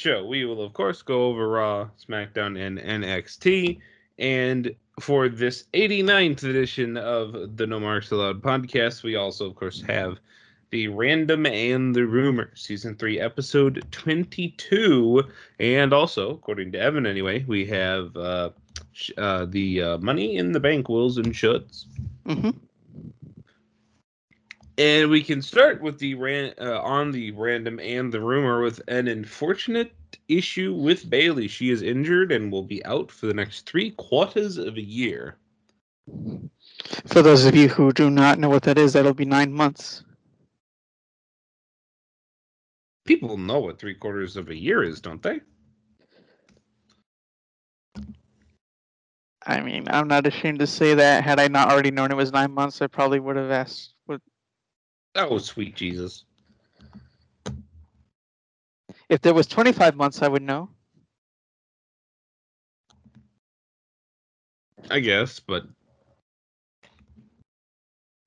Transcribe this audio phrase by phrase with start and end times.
[0.00, 3.78] show, we will, of course, go over Raw, SmackDown, and NXT.
[4.18, 9.82] And for this 89th edition of the No Marks Allowed podcast, we also, of course,
[9.82, 10.18] have
[10.70, 15.22] the Random and the Rumor, Season 3, Episode 22.
[15.58, 18.50] And also, according to Evan anyway, we have uh,
[18.92, 21.84] sh- uh, the uh, Money in the Bank wills and shoulds.
[22.26, 22.50] Mm-hmm.
[24.80, 28.80] And we can start with the ran- uh, on the random and the rumor with
[28.88, 29.92] an unfortunate
[30.26, 31.48] issue with Bayley.
[31.48, 35.36] She is injured and will be out for the next three quarters of a year.
[37.08, 40.02] For those of you who do not know what that is, that'll be nine months.
[43.04, 45.42] People know what three quarters of a year is, don't they?
[49.46, 51.22] I mean, I'm not ashamed to say that.
[51.22, 53.92] Had I not already known it was nine months, I probably would have asked.
[55.14, 56.24] Oh, sweet Jesus.
[59.08, 60.22] if there was 25 months?
[60.22, 60.70] I would know.
[64.90, 65.64] I guess, but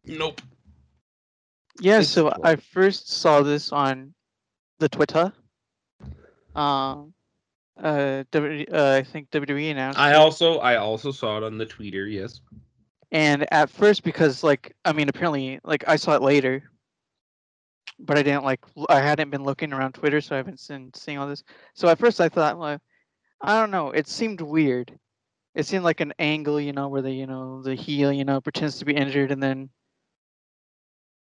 [0.05, 0.41] nope.
[1.79, 1.99] Yeah.
[1.99, 2.45] It's So cool.
[2.45, 4.13] I first saw this on
[4.79, 5.33] the Twitter.
[6.55, 7.13] Um.
[7.81, 9.97] Uh, w, uh, I think WWE announced.
[9.97, 10.15] I it.
[10.15, 12.11] also I also saw it on the tweeter.
[12.11, 12.41] Yes.
[13.11, 16.69] And at first, because like I mean, apparently, like I saw it later,
[17.99, 18.59] but I didn't like
[18.89, 21.43] I hadn't been looking around Twitter, so I haven't seen seeing all this.
[21.75, 22.79] So at first, I thought, well,
[23.41, 24.97] I don't know, it seemed weird.
[25.55, 28.41] It seemed like an angle, you know, where the you know the heel, you know,
[28.41, 29.69] pretends to be injured, and then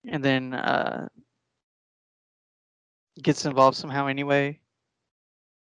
[0.06, 1.08] and then uh
[3.22, 4.60] gets involved somehow anyway.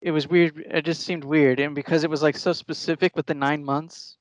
[0.02, 0.58] It was weird.
[0.70, 4.18] It just seemed weird, and because it was like so specific with the nine months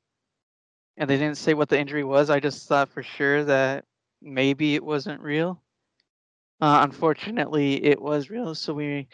[0.96, 2.30] and they didn't say what the injury was.
[2.30, 3.84] I just thought for sure that
[4.20, 5.62] maybe it wasn't real.
[6.62, 8.54] Uh, unfortunately, it was real.
[8.54, 9.08] So we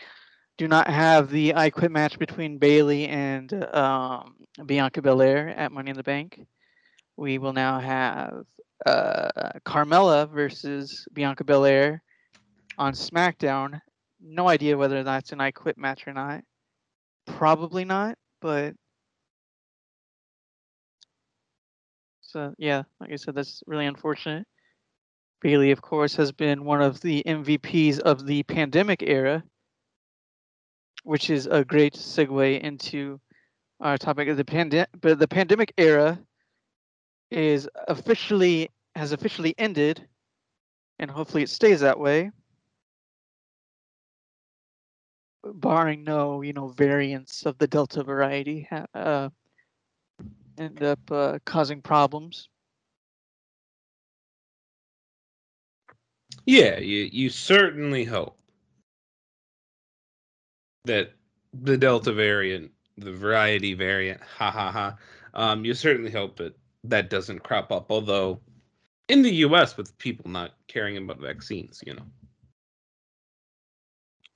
[0.58, 4.36] do not have the I Quit match between Bayley and um,
[4.66, 6.46] Bianca Belair at Money in the Bank.
[7.16, 8.44] We will now have
[8.84, 12.02] uh, Carmella versus Bianca Belair
[12.76, 13.80] on SmackDown.
[14.20, 16.42] No idea whether that's an I Quit match or not.
[17.26, 18.74] Probably not, but
[22.20, 24.46] So yeah, like I said, that's really unfortunate.
[25.40, 29.44] Bayley, of course, has been one of the MVPs of the pandemic era,
[31.04, 33.20] which is a great segue into
[33.80, 34.88] our topic of the pandemic.
[35.00, 36.18] But the pandemic era
[37.30, 40.08] is officially has officially ended,
[40.98, 42.32] and hopefully it stays that way,
[45.44, 48.68] barring no, you know, variants of the Delta variety.
[48.92, 49.28] Uh,
[50.58, 52.48] end up uh, causing problems.
[56.48, 58.38] Yeah, you you certainly hope
[60.86, 61.12] that
[61.52, 64.96] the Delta variant, the variety variant, ha ha ha.
[65.34, 67.90] Um, you certainly hope that that doesn't crop up.
[67.90, 68.40] Although,
[69.10, 72.06] in the U.S., with people not caring about vaccines, you know.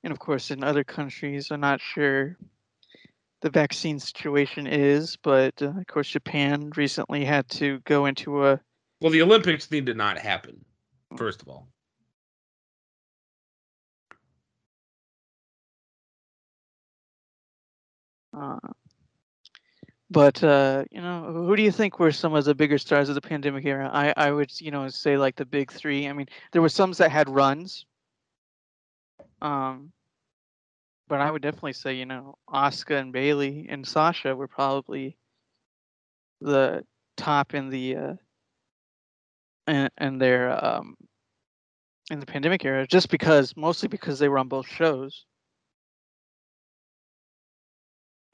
[0.05, 2.37] And of course, in other countries, I'm not sure
[3.41, 8.61] the vaccine situation is, but uh, of course, Japan recently had to go into a
[9.01, 10.63] Well, the Olympics need to not happen.
[11.17, 11.69] First of all,
[18.37, 18.59] Uh,
[20.11, 23.15] but uh, you know, who do you think were some of the bigger stars of
[23.15, 23.91] the pandemic era?
[23.93, 26.07] I I would you know say like the big three.
[26.07, 27.87] I mean, there were some that had runs.
[29.41, 29.93] Um,
[31.09, 35.17] but I would definitely say you know Asuka and Bayley and Sasha were probably
[36.41, 36.85] the
[37.17, 38.15] top in the uh,
[39.67, 40.97] in, in their um
[42.11, 45.25] in the pandemic era, just because mostly because they were on both shows.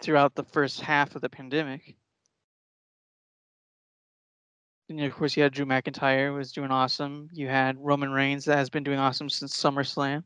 [0.01, 1.97] Throughout the first half of the pandemic.
[4.89, 7.29] And of course, you had Drew McIntyre was doing awesome.
[7.33, 10.25] You had Roman Reigns that has been doing awesome since SummerSlam.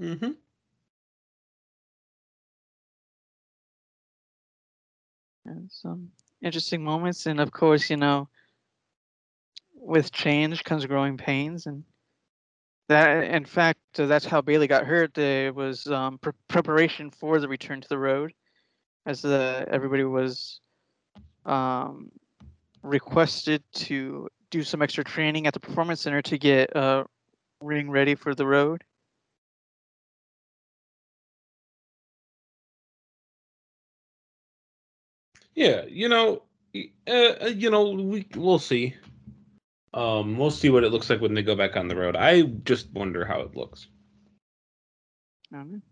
[0.00, 0.30] mm-hmm.
[5.46, 6.10] and some
[6.42, 7.26] interesting moments.
[7.26, 8.28] And of course, you know,
[9.88, 11.82] with change comes growing pains, and
[12.88, 15.16] that, in fact, uh, that's how Bayley got hurt.
[15.16, 18.32] It was um, pre- preparation for the return to the road,
[19.06, 20.60] as the everybody was
[21.46, 22.10] um,
[22.82, 27.04] requested to do some extra training at the performance center to get uh,
[27.62, 28.84] ring ready for the road.
[35.54, 36.42] Yeah, you know,
[37.08, 38.94] uh, you know, we we'll see.
[39.94, 42.16] Um, we'll see what it looks like when they go back on the road.
[42.16, 43.88] I just wonder how it looks.
[45.54, 45.82] Um,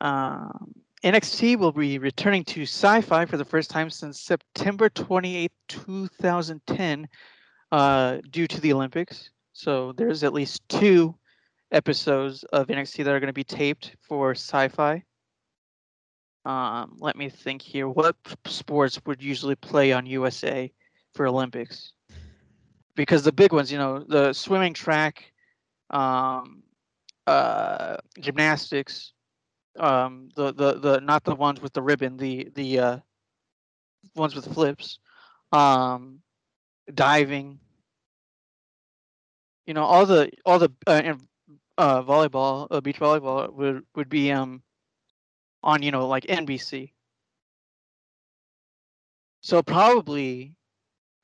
[0.00, 7.08] um, NXT will be returning to Syfy for the first time since September 28, 2010,
[7.72, 9.30] uh, due to the Olympics.
[9.52, 11.14] So there's at least two
[11.72, 15.02] episodes of NXT that are going to be taped for Syfy.
[16.44, 17.88] Um, let me think here.
[17.88, 20.72] What sports would usually play on USA
[21.14, 21.92] for Olympics?
[22.94, 25.32] Because the big ones, you know, the swimming track,
[25.90, 26.62] um,
[27.26, 29.12] uh, gymnastics,
[29.78, 32.98] um, the, the the not the ones with the ribbon, the the uh,
[34.14, 34.98] ones with flips,
[35.52, 36.20] um,
[36.92, 37.60] diving.
[39.66, 41.14] You know, all the all the uh,
[41.78, 44.62] uh, volleyball, uh, beach volleyball would would be um
[45.64, 46.92] on you know like NBC.
[49.40, 50.54] So probably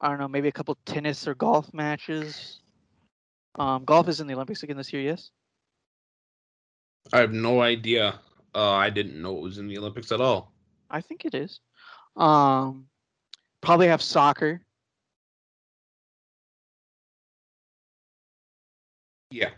[0.01, 2.61] I don't know, maybe a couple tennis or golf matches.
[3.59, 5.31] Um, golf is in the Olympics again this year, yes.
[7.13, 8.19] I have no idea.
[8.55, 10.53] Uh, I didn't know it was in the Olympics at all.
[10.91, 11.61] I think it is.
[12.17, 12.87] Um,
[13.61, 14.63] probably have soccer.
[19.31, 19.51] Yeah.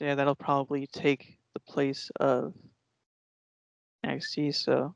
[0.00, 2.54] Yeah, that'll probably take the place of
[4.04, 4.54] NXT.
[4.54, 4.94] So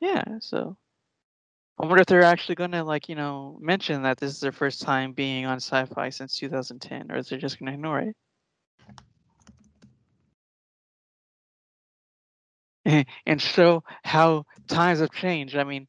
[0.00, 0.76] yeah, so
[1.78, 4.82] I wonder if they're actually to like you know mention that this is their first
[4.82, 8.16] time being on Syfy since 2010, or is they just to ignore it?
[13.26, 15.56] and show how times have changed.
[15.56, 15.86] I mean,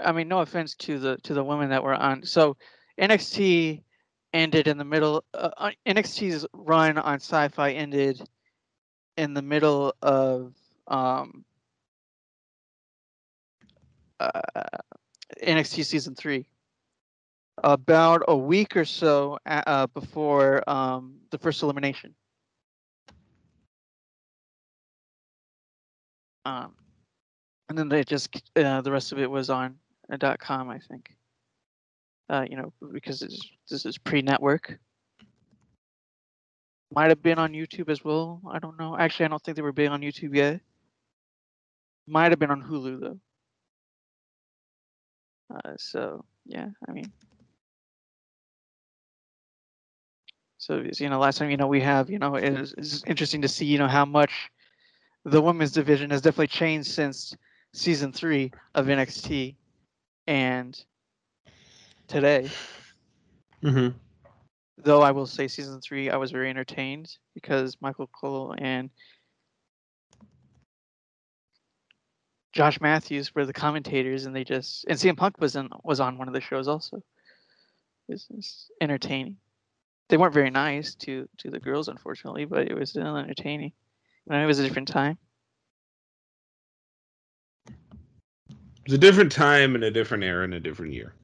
[0.00, 2.24] I mean, no offense to the to the women that were on.
[2.24, 2.56] So
[3.00, 3.82] NXT
[4.32, 5.24] ended in the middle.
[5.34, 8.20] Uh, uh NXT's run on Syfy ended
[9.16, 10.54] in the middle of
[10.86, 11.44] um,
[14.20, 14.40] uh,
[15.42, 16.46] NXT season three.
[17.64, 22.14] About a week or so uh, before um, the first elimination.
[26.44, 26.74] Um,
[27.68, 29.74] and then they just uh, the rest of it was on
[30.10, 31.17] uh, .com, I think
[32.28, 33.20] uh, you know, because
[33.70, 34.78] this is pre-network.
[36.94, 38.40] Might have been on YouTube as well.
[38.50, 38.96] I don't know.
[38.96, 40.60] Actually, I don't think they were big on YouTube yet.
[42.06, 43.18] Might have been on Hulu though.
[45.54, 47.12] Uh, so yeah, I mean,
[50.56, 53.48] so you know, last time you know we have you know it's, it's interesting to
[53.48, 54.50] see you know how much
[55.24, 57.36] the women's division has definitely changed since
[57.74, 59.56] season three of NXT,
[60.26, 60.84] and
[62.08, 62.50] today.
[63.62, 63.96] Mm-hmm.
[64.78, 68.90] Though I will say, season three, I was very entertained because Michael Cole and
[72.52, 76.18] Josh Matthews were the commentators, and they just and CM Punk was in was on
[76.18, 77.02] one of the shows also.
[78.08, 79.36] It's, it's entertaining.
[80.08, 83.72] They weren't very nice to to the girls, unfortunately, but it was still entertaining.
[84.28, 85.18] And it was a different time.
[87.68, 91.14] It was a different time and a different era and a different year.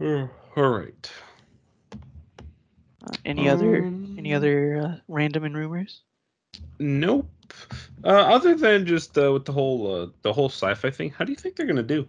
[0.00, 1.12] All right.
[3.04, 6.02] Uh, any other any um, other uh, random and rumors?
[6.78, 7.28] Nope.
[8.04, 11.32] Uh, other than just uh, with the whole uh, the whole Syfy thing, how do
[11.32, 12.06] you think they're gonna do?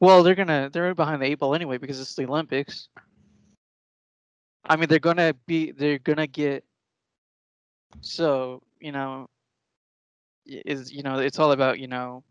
[0.00, 2.88] Well, they're gonna they're behind the eight ball anyway because it's the Olympics.
[4.64, 6.64] I mean, they're gonna be they're gonna get.
[8.00, 9.28] So you know,
[10.46, 12.24] is you know it's all about you know.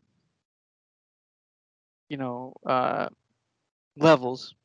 [2.09, 3.09] You know, uh,
[3.99, 4.55] levels.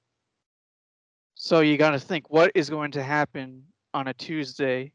[1.34, 4.92] So you got to think what is going to happen on a Tuesday.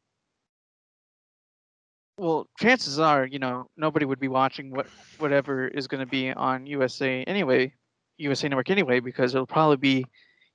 [2.17, 4.87] Well, chances are, you know, nobody would be watching what
[5.19, 7.73] whatever is going to be on USA anyway,
[8.17, 10.05] USA Network anyway, because it'll probably be,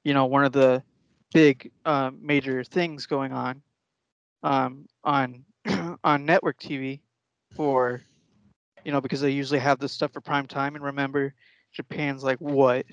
[0.05, 0.83] you know, one of the
[1.33, 3.63] big uh, major things going on
[4.43, 5.45] um, on
[6.05, 7.01] on network TV
[7.57, 8.03] for,
[8.85, 10.77] you know, because they usually have this stuff for prime time.
[10.77, 11.35] And remember,
[11.73, 12.87] Japan's like what?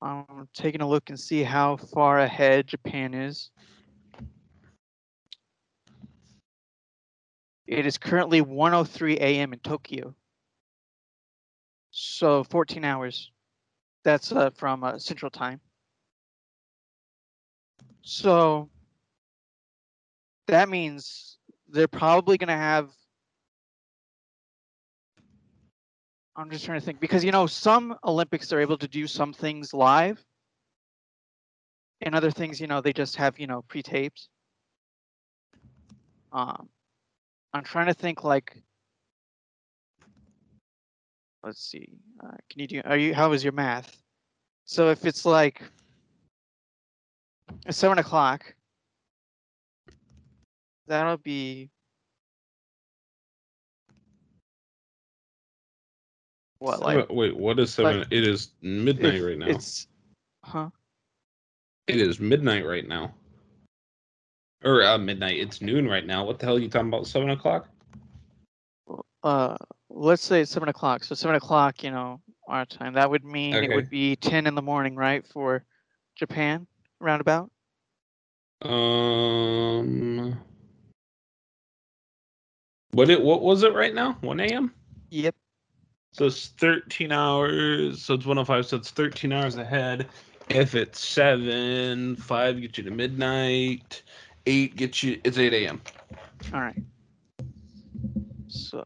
[0.00, 3.50] I'm taking a look and see how far ahead Japan is.
[7.66, 9.52] It is currently 1:03 a.m.
[9.52, 10.14] in Tokyo.
[11.90, 13.30] So 14 hours.
[14.04, 15.60] That's uh, from uh, Central Time.
[18.02, 18.70] So
[20.46, 21.38] that means
[21.68, 22.90] they're probably going to have.
[26.38, 29.32] I'm just trying to think because you know some Olympics are able to do some
[29.32, 30.24] things live,
[32.00, 34.28] and other things you know they just have you know pre-taped.
[36.32, 36.68] Um,
[37.52, 38.62] I'm trying to think like.
[41.42, 41.88] Let's see.
[42.22, 42.82] Uh, can you do?
[42.84, 43.14] Are you?
[43.14, 44.00] How is your math?
[44.64, 45.60] So if it's like
[47.68, 48.54] seven o'clock,
[50.86, 51.68] that'll be
[56.58, 58.04] what like wait, what is seven?
[58.10, 59.46] it is midnight if right now.
[59.46, 59.86] It's
[60.44, 60.70] huh?
[61.86, 63.14] It is midnight right now.
[64.64, 65.38] Or uh, midnight.
[65.38, 66.24] It's noon right now.
[66.24, 67.06] What the hell are you talking about?
[67.06, 67.68] Seven o'clock?
[69.22, 69.56] Uh,
[69.88, 71.04] let's say it's seven o'clock.
[71.04, 72.94] So seven o'clock, you know, our time.
[72.94, 75.64] That would mean it would be ten in the morning, right, for
[76.16, 76.66] Japan,
[77.00, 77.50] roundabout.
[78.62, 80.36] Um.
[82.90, 83.22] What it?
[83.22, 84.18] What was it right now?
[84.22, 84.74] One a.m.
[85.10, 85.36] Yep.
[86.18, 88.02] So it's thirteen hours.
[88.02, 88.66] So it's one o five.
[88.66, 90.08] So it's thirteen hours ahead.
[90.48, 94.02] If it's seven, five gets you to midnight.
[94.44, 95.20] Eight gets you.
[95.22, 95.80] It's eight a.m.
[96.52, 96.82] All right.
[98.48, 98.82] So.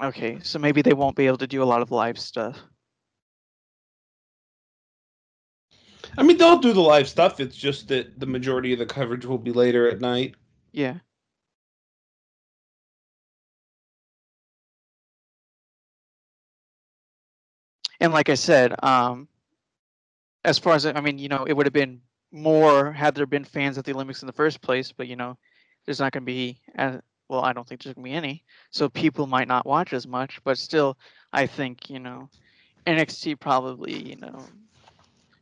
[0.00, 2.58] Okay, so maybe they won't be able to do a lot of live stuff.
[6.16, 7.38] I mean, they'll do the live stuff.
[7.38, 10.34] It's just that the majority of the coverage will be later at night.
[10.72, 10.94] Yeah.
[18.00, 19.28] And like I said, um,
[20.44, 22.00] as far as I mean, you know, it would have been
[22.30, 25.36] more had there been fans at the Olympics in the first place, but you know,
[25.84, 27.42] there's not going to be as well.
[27.42, 30.40] I don't think there's going to be any, so people might not watch as much.
[30.44, 30.96] But still,
[31.32, 32.28] I think you know,
[32.86, 34.44] NXT probably you know,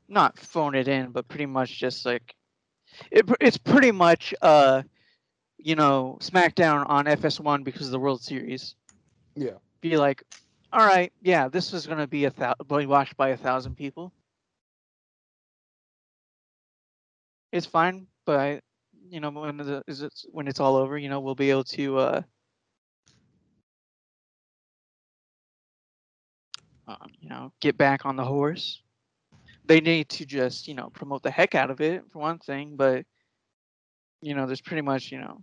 [0.09, 2.35] not phone it in, but pretty much just like
[3.11, 4.83] it, it's pretty much uh
[5.59, 8.75] you know SmackDown on FS1 because of the World Series.
[9.35, 9.59] Yeah.
[9.83, 10.23] Be like,
[10.73, 14.13] all right, yeah, this is gonna be a thousand, watched by a thousand people.
[17.53, 18.61] It's fine, but I,
[19.09, 21.65] you know, when the is it when it's all over, you know, we'll be able
[21.65, 22.23] to uh,
[26.89, 28.83] um, you know, get back on the horse.
[29.67, 32.77] They need to just, you know, promote the heck out of it for one thing,
[32.77, 33.05] but
[34.23, 35.43] you know, there's pretty much, you know,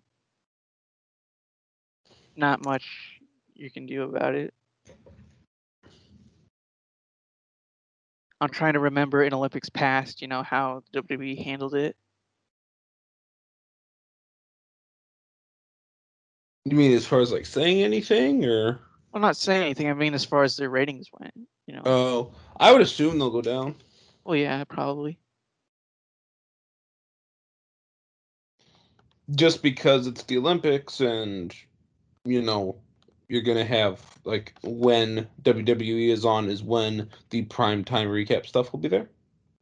[2.35, 2.85] not much
[3.53, 4.53] you can do about it.
[8.43, 11.95] I'm trying to remember in Olympics past, you know, how WWE handled it.
[16.65, 18.79] You mean as far as like saying anything, or?
[19.13, 19.89] I'm not saying anything.
[19.89, 21.33] I mean, as far as their ratings went,
[21.67, 21.81] you know.
[21.85, 23.75] Oh, I would assume they'll go down.
[24.25, 25.19] well, yeah, probably.
[29.35, 31.55] just because it's the Olympics and
[32.25, 32.75] you know
[33.27, 38.71] you're gonna have like when WWE is on is when the prime time recap stuff
[38.71, 39.09] will be there.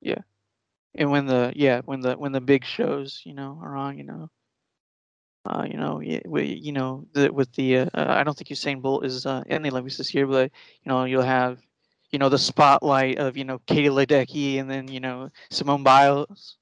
[0.01, 0.21] Yeah,
[0.95, 4.03] and when the yeah, when the when the big shows, you know, are on, you
[4.03, 4.29] know,
[5.45, 8.81] uh, you know, we, you know, the, with the uh, uh, I don't think Usain
[8.81, 10.51] Bolt is uh, in the Olympics this year, but
[10.83, 11.59] you know, you'll have,
[12.11, 16.57] you know, the spotlight of you know Katie Ledecky and then you know Simone Biles.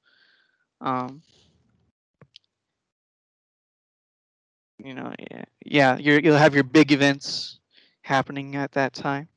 [0.81, 1.21] Um,
[4.83, 7.59] you know, yeah, yeah, you're, you'll have your big events
[8.01, 9.27] happening at that time.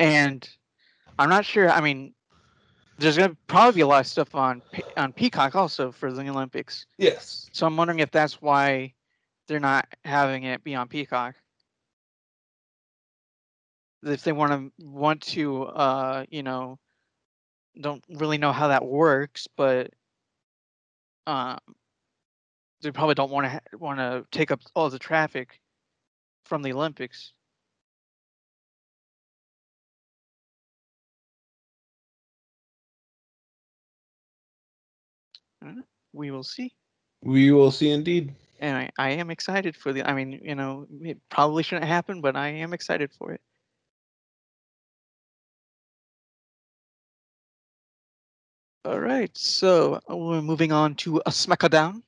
[0.00, 0.48] And
[1.18, 1.70] I'm not sure.
[1.70, 2.12] I mean,
[2.98, 4.62] there's gonna probably be a lot of stuff on
[4.96, 6.86] on Peacock also for the Olympics.
[6.98, 7.48] Yes.
[7.52, 8.94] So I'm wondering if that's why
[9.46, 11.34] they're not having it be on Peacock.
[14.02, 16.78] If they want to want to, uh, you know,
[17.80, 19.90] don't really know how that works, but
[21.26, 21.58] um,
[22.82, 25.60] they probably don't want to ha- want to take up all the traffic
[26.44, 27.32] from the Olympics.
[35.64, 35.72] Uh,
[36.12, 36.72] We will see.
[37.22, 38.34] We will see indeed.
[38.60, 40.08] and I, I am excited for the.
[40.08, 43.40] I mean, you know, it probably shouldn't happen, but I am excited for it.
[48.84, 52.02] All right, so we're moving on to a SmackDown.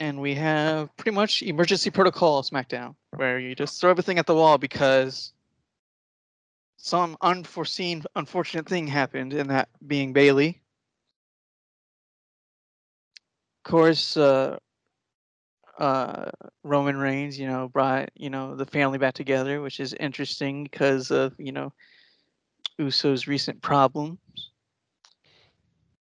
[0.00, 4.34] And we have pretty much emergency protocol SmackDown, where you just throw everything at the
[4.34, 5.32] wall because
[6.76, 10.60] some unforeseen, unfortunate thing happened, and that being Bayley.
[13.64, 14.58] Of course, uh,
[15.78, 16.30] uh,
[16.62, 21.10] Roman Reigns, you know, brought you know the family back together, which is interesting because
[21.10, 21.72] of you know
[22.78, 24.18] Uso's recent problems.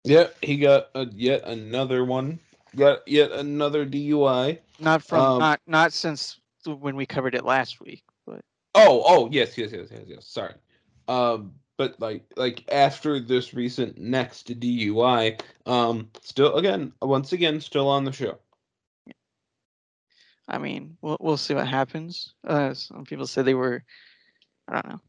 [0.05, 2.39] Yeah, he got a, yet another one.
[2.77, 4.59] Got yet another DUI.
[4.79, 8.43] Not from Um, not not since when we covered it last week, but
[8.75, 10.27] Oh, oh, yes, yes, yes, yes, yes.
[10.27, 10.55] Sorry.
[11.07, 17.89] Um, but like, like after this recent next DUI, um, still again, once again, still
[17.89, 18.39] on the show.
[20.49, 22.35] I mean, we'll we'll see what happens.
[22.47, 23.83] Uh, some people say they were,
[24.69, 25.01] I don't know.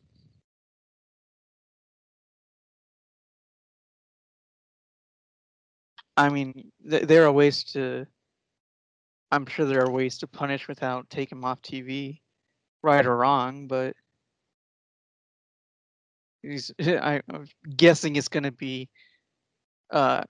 [6.17, 8.07] I mean, th- there are ways to.
[9.31, 12.21] I'm sure there are ways to punish without taking them off TV,
[12.83, 13.67] right or wrong.
[13.67, 13.95] But
[16.81, 18.89] I, I'm guessing it's going to be,
[19.91, 20.23] uh,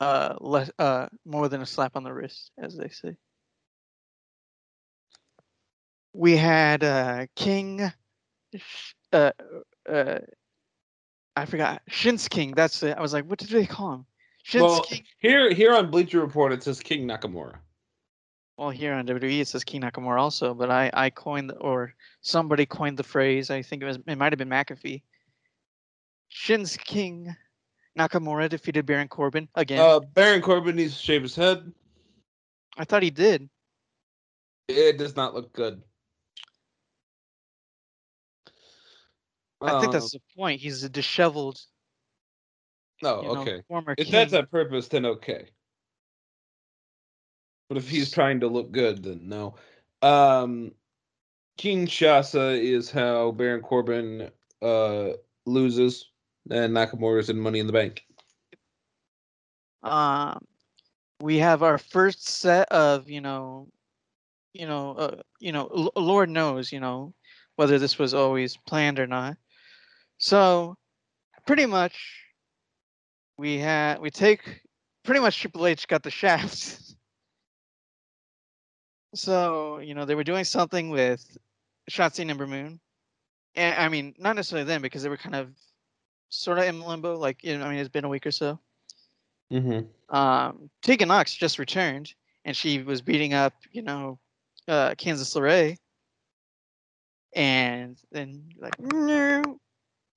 [0.00, 3.16] uh, less, uh, more than a slap on the wrist, as they say.
[6.14, 7.92] We had uh, King,
[9.12, 9.32] uh,
[9.88, 10.18] uh,
[11.36, 12.52] I forgot Shins King.
[12.52, 12.96] That's it.
[12.96, 14.06] I was like, what did they call him?
[14.44, 15.02] Shins Well, King.
[15.18, 17.56] here, here on Bleacher Report, it says King Nakamura.
[18.56, 22.66] Well, here on WWE it says King Nakamura also, but I I coined or somebody
[22.66, 23.50] coined the phrase.
[23.50, 25.02] I think it was it might have been McAfee.
[26.28, 27.34] Shins King
[27.98, 29.80] Nakamura defeated Baron Corbin again.
[29.80, 31.72] Uh, Baron Corbin needs to shave his head.
[32.76, 33.48] I thought he did.
[34.68, 35.82] It does not look good.
[39.64, 40.60] I think Uh, that's the point.
[40.60, 41.60] He's a disheveled,
[43.02, 43.22] no.
[43.22, 43.62] you know, okay.
[43.68, 44.12] former If king.
[44.12, 45.48] that's on purpose, then okay.
[47.68, 49.54] But if he's trying to look good, then no.
[50.02, 50.72] Um,
[51.58, 54.30] Kinshasa is how Baron Corbin
[54.62, 55.10] uh
[55.46, 56.10] loses,
[56.50, 58.04] and Nakamura's in Money in the Bank.
[59.82, 60.44] um,
[61.20, 63.68] we have our first set of you know,
[64.52, 67.14] you know, uh, you know, L- Lord knows, you know,
[67.56, 69.36] whether this was always planned or not.
[70.18, 70.76] So,
[71.46, 71.96] pretty much,
[73.36, 74.62] we had we take
[75.04, 76.80] pretty much Triple H got the shaft.
[79.14, 81.36] so you know they were doing something with
[81.90, 82.80] Shotzi and Ember Moon,
[83.54, 85.50] and I mean not necessarily them because they were kind of
[86.30, 87.16] sort of in limbo.
[87.16, 88.58] Like you know, I mean it's been a week or so.
[89.52, 90.16] Mm-hmm.
[90.16, 92.12] um, Tegan Nox just returned,
[92.44, 94.18] and she was beating up, you know,
[94.66, 95.76] uh, Candice LeRae.
[97.36, 99.60] And then like, no,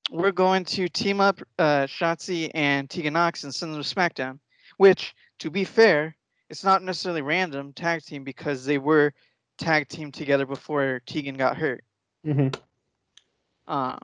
[0.10, 4.39] we're going to team up uh, Shotzi and Tegan Nox and send them to SmackDown.
[4.78, 6.15] Which, to be fair,
[6.50, 9.13] it's not necessarily random tag team because they were
[9.58, 11.84] tag team together before Tegan got hurt.
[12.26, 12.62] Mm-hmm.
[13.72, 13.98] Um,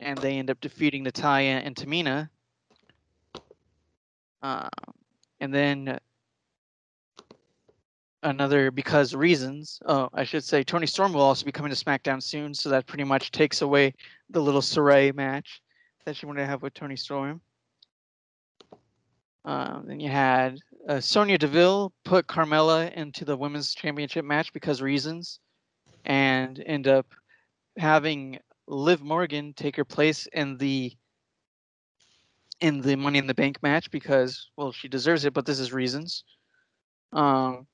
[0.00, 2.28] and they end up defeating Natalya and Tamina.
[4.42, 4.68] Um,
[5.40, 5.98] and then
[8.22, 9.80] another because reasons.
[9.86, 12.86] Oh, I should say Toni Storm will also be coming to SmackDown soon, so that
[12.86, 13.94] pretty much takes away
[14.30, 15.62] the little Sarray match
[16.04, 17.40] that she wanted to have with Toni Storm.
[19.44, 24.82] Um, then you had uh, Sonya Deville put Carmella into the women's championship match because
[24.82, 25.40] reasons,
[26.04, 27.06] and end up
[27.76, 30.92] having Liv Morgan take her place in the
[32.60, 35.72] in the Money in the Bank match because well she deserves it, but this is
[35.72, 36.24] reasons.
[37.12, 37.66] Um,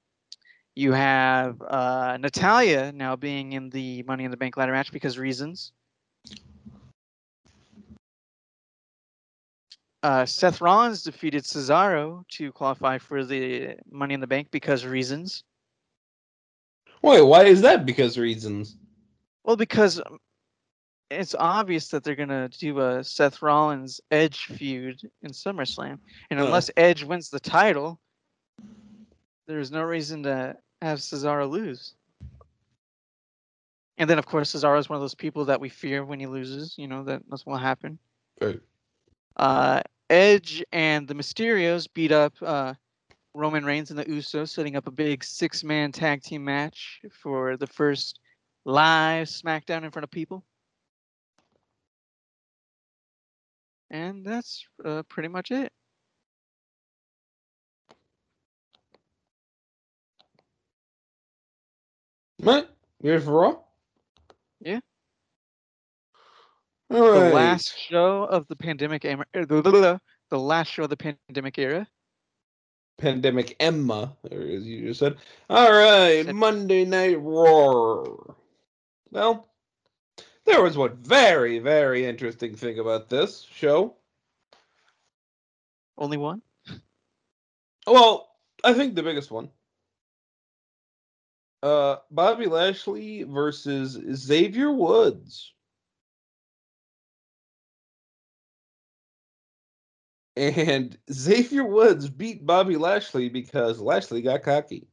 [0.76, 5.18] you have uh, Natalya now being in the Money in the Bank ladder match because
[5.18, 5.72] reasons.
[10.02, 15.42] Uh, Seth Rollins defeated Cesaro to qualify for the Money in the Bank because reasons.
[17.02, 17.86] Wait, why is that?
[17.86, 18.76] Because reasons.
[19.44, 20.18] Well, because um,
[21.10, 25.98] it's obvious that they're gonna do a Seth Rollins Edge feud in SummerSlam,
[26.30, 26.44] and Oh.
[26.46, 27.98] unless Edge wins the title,
[29.46, 31.94] there's no reason to have Cesaro lose.
[33.98, 36.26] And then, of course, Cesaro is one of those people that we fear when he
[36.26, 36.74] loses.
[36.76, 37.98] You know that that's what will happen.
[38.40, 38.60] Right.
[39.36, 42.74] Uh, Edge and the Mysterios beat up uh,
[43.34, 47.66] Roman Reigns and the Usos, setting up a big six-man tag team match for the
[47.66, 48.20] first
[48.64, 50.44] live SmackDown in front of people.
[53.90, 55.72] And that's uh, pretty much it.
[62.38, 62.70] What?
[63.02, 63.56] You ready for Raw?
[64.60, 64.80] Yeah.
[66.90, 67.34] All the right.
[67.34, 71.86] last show of the pandemic era, er, the last show of the pandemic era.
[72.98, 75.16] pandemic Emma, as you just said.
[75.50, 78.04] All right, Said- Monday Night Raw.
[79.10, 79.48] Well,
[80.44, 83.94] there was one very, very interesting thing about this show.
[85.98, 86.42] Only one.
[87.86, 88.28] Well,
[88.62, 89.48] I think the biggest one.
[91.62, 95.52] Uh, Bobby Lashley versus Xavier Woods.
[100.36, 104.86] And Xavier Woods beat Bobby Lashley because Lashley got cocky.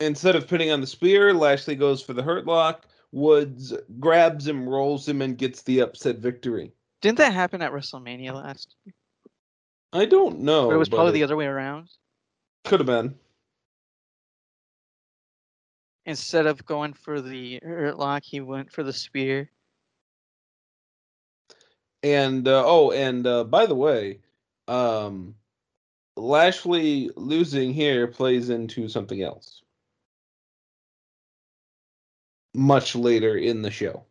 [0.00, 2.86] Instead of pinning on the spear, Lashley goes for the hurt lock.
[3.12, 6.72] Woods grabs him, rolls him, and gets the upset victory.
[7.02, 8.76] Didn't that happen at WrestleMania last?
[9.92, 10.70] I don't know.
[10.70, 11.90] Or it was probably it the other way around.
[12.64, 13.14] Could have been.
[16.06, 19.50] Instead of going for the hurt lock, he went for the spear.
[22.02, 24.20] And uh, oh, and uh, by the way,
[24.66, 25.34] um,
[26.16, 29.62] Lashley losing here plays into something else.
[32.54, 34.04] Much later in the show.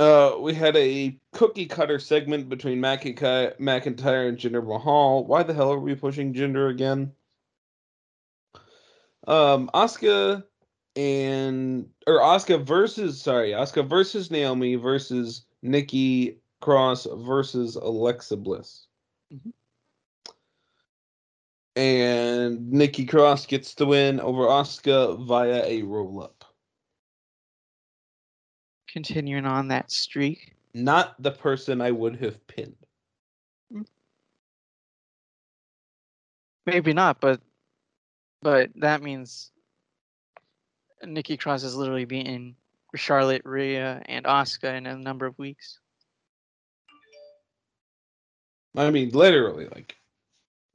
[0.00, 5.26] Uh, we had a cookie cutter segment between McIntyre, McIntyre and Jinder Mahal.
[5.26, 7.12] Why the hell are we pushing Jinder again?
[9.28, 10.42] Um, Asuka
[10.96, 18.86] and or Asuka versus sorry, Asuka versus Naomi versus Nikki Cross versus Alexa Bliss.
[19.30, 19.52] Mhm.
[21.76, 26.39] And Nikki Cross gets the win over Asuka via a roll up.
[28.92, 30.54] Continuing on that streak.
[30.74, 32.76] Not the person I would have pinned.
[36.66, 37.40] Maybe not, but
[38.42, 39.50] but that means
[41.04, 42.54] Nikki Cross has literally beaten
[42.94, 45.78] Charlotte, Rhea, and Asuka in a number of weeks.
[48.76, 49.96] I mean, literally, like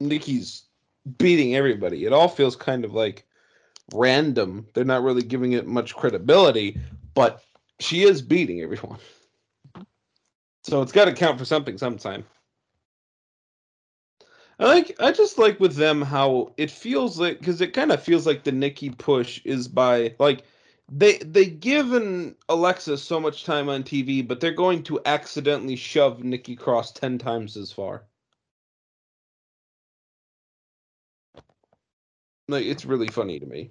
[0.00, 0.64] Nikki's
[1.18, 2.04] beating everybody.
[2.04, 3.24] It all feels kind of like
[3.94, 4.66] random.
[4.74, 6.78] They're not really giving it much credibility,
[7.14, 7.42] but
[7.80, 8.98] she is beating everyone.
[10.64, 12.24] So it's got to count for something sometime.
[14.58, 14.96] I like.
[15.00, 18.42] I just like with them how it feels like because it kind of feels like
[18.44, 20.44] the Nikki push is by like
[20.90, 26.24] they they given Alexa so much time on TV, but they're going to accidentally shove
[26.24, 28.04] Nikki Cross ten times as far.
[32.48, 33.70] Like it's really funny to me.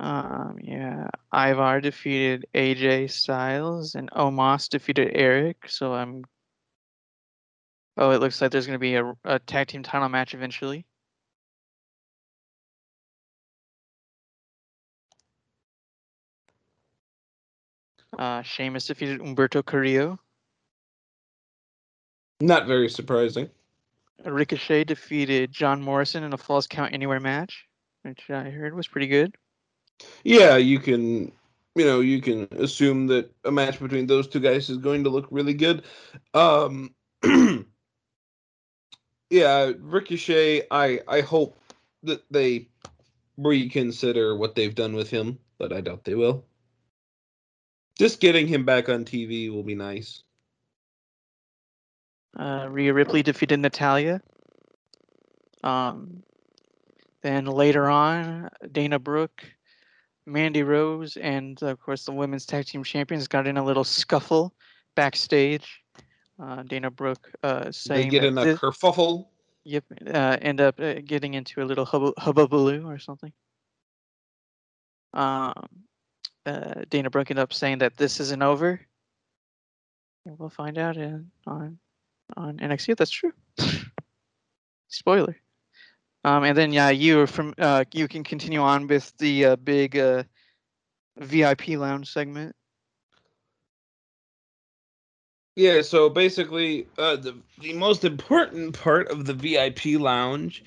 [0.00, 5.68] Um, yeah, Ivar defeated AJ Styles and Omos defeated Erik.
[5.68, 6.24] So I'm.
[7.96, 10.86] Oh, it looks like there's going to be a, a tag team title match eventually.
[18.16, 20.18] Uh, Sheamus defeated Humberto Carrillo.
[22.40, 23.50] Not very surprising.
[24.24, 27.66] Ricochet defeated John Morrison in a Falls Count Anywhere match,
[28.02, 29.36] which I heard was pretty good.
[30.24, 31.32] Yeah, you can,
[31.74, 35.10] you know, you can assume that a match between those two guys is going to
[35.10, 35.84] look really good.
[36.34, 36.94] Um,
[39.30, 40.66] yeah, Ricochet.
[40.70, 41.58] I I hope
[42.02, 42.68] that they
[43.36, 46.44] reconsider what they've done with him, but I doubt they will.
[47.98, 50.22] Just getting him back on TV will be nice.
[52.38, 54.20] Uh, Rhea Ripley defeated Natalya.
[55.64, 56.22] Um,
[57.22, 59.44] then later on, Dana Brooke,
[60.28, 64.54] Mandy Rose, and of course the women's tag team champions got in a little scuffle
[64.94, 65.82] backstage.
[66.40, 69.26] Uh, Dana Brooke uh, saying they get in a thi- kerfuffle.
[69.64, 73.32] Yep, uh, end up uh, getting into a little hubba hubbubaloo or something.
[75.14, 75.52] Um,
[76.46, 78.80] uh, Dana Brooke ended up saying that this isn't over.
[80.26, 81.78] And we'll find out in, on
[82.36, 83.32] on NXT if that's true.
[84.88, 85.36] Spoiler.
[86.24, 89.96] Um, and then yeah, you from uh, you can continue on with the uh, big
[89.96, 90.24] uh,
[91.16, 92.54] VIP lounge segment.
[95.56, 100.64] Yeah, so basically, uh, the the most important part of the VIP lounge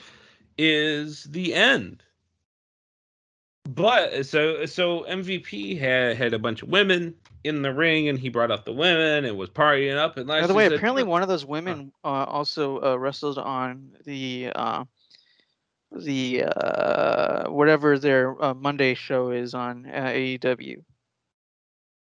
[0.58, 2.04] is the end.
[3.70, 8.30] But so so MVP had had a bunch of women in the ring, and he
[8.30, 10.18] brought up the women and was partying up.
[10.18, 13.96] And By the way, apparently "Look, one of those women uh, also uh, wrestled on
[14.06, 14.84] the uh,
[15.92, 20.84] the uh, whatever their uh, Monday show is on uh, AEW.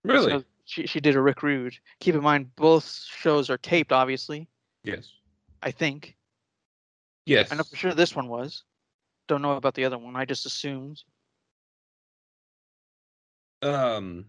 [0.04, 1.76] really, So, she she did a Rick Rude.
[2.00, 4.48] Keep in mind, both shows are taped, obviously.
[4.84, 5.10] Yes.
[5.62, 6.16] I think.
[7.26, 7.52] Yes.
[7.52, 8.64] I know for sure this one was.
[9.28, 10.16] Don't know about the other one.
[10.16, 11.02] I just assumed.
[13.62, 14.26] Um.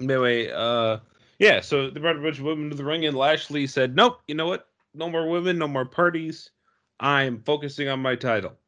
[0.00, 0.98] Anyway, uh,
[1.38, 1.60] yeah.
[1.60, 4.20] So they brought a bunch of women to the ring, and Lashley said, "Nope.
[4.26, 4.68] You know what?
[4.94, 5.58] No more women.
[5.58, 6.50] No more parties.
[7.00, 8.58] I'm focusing on my title."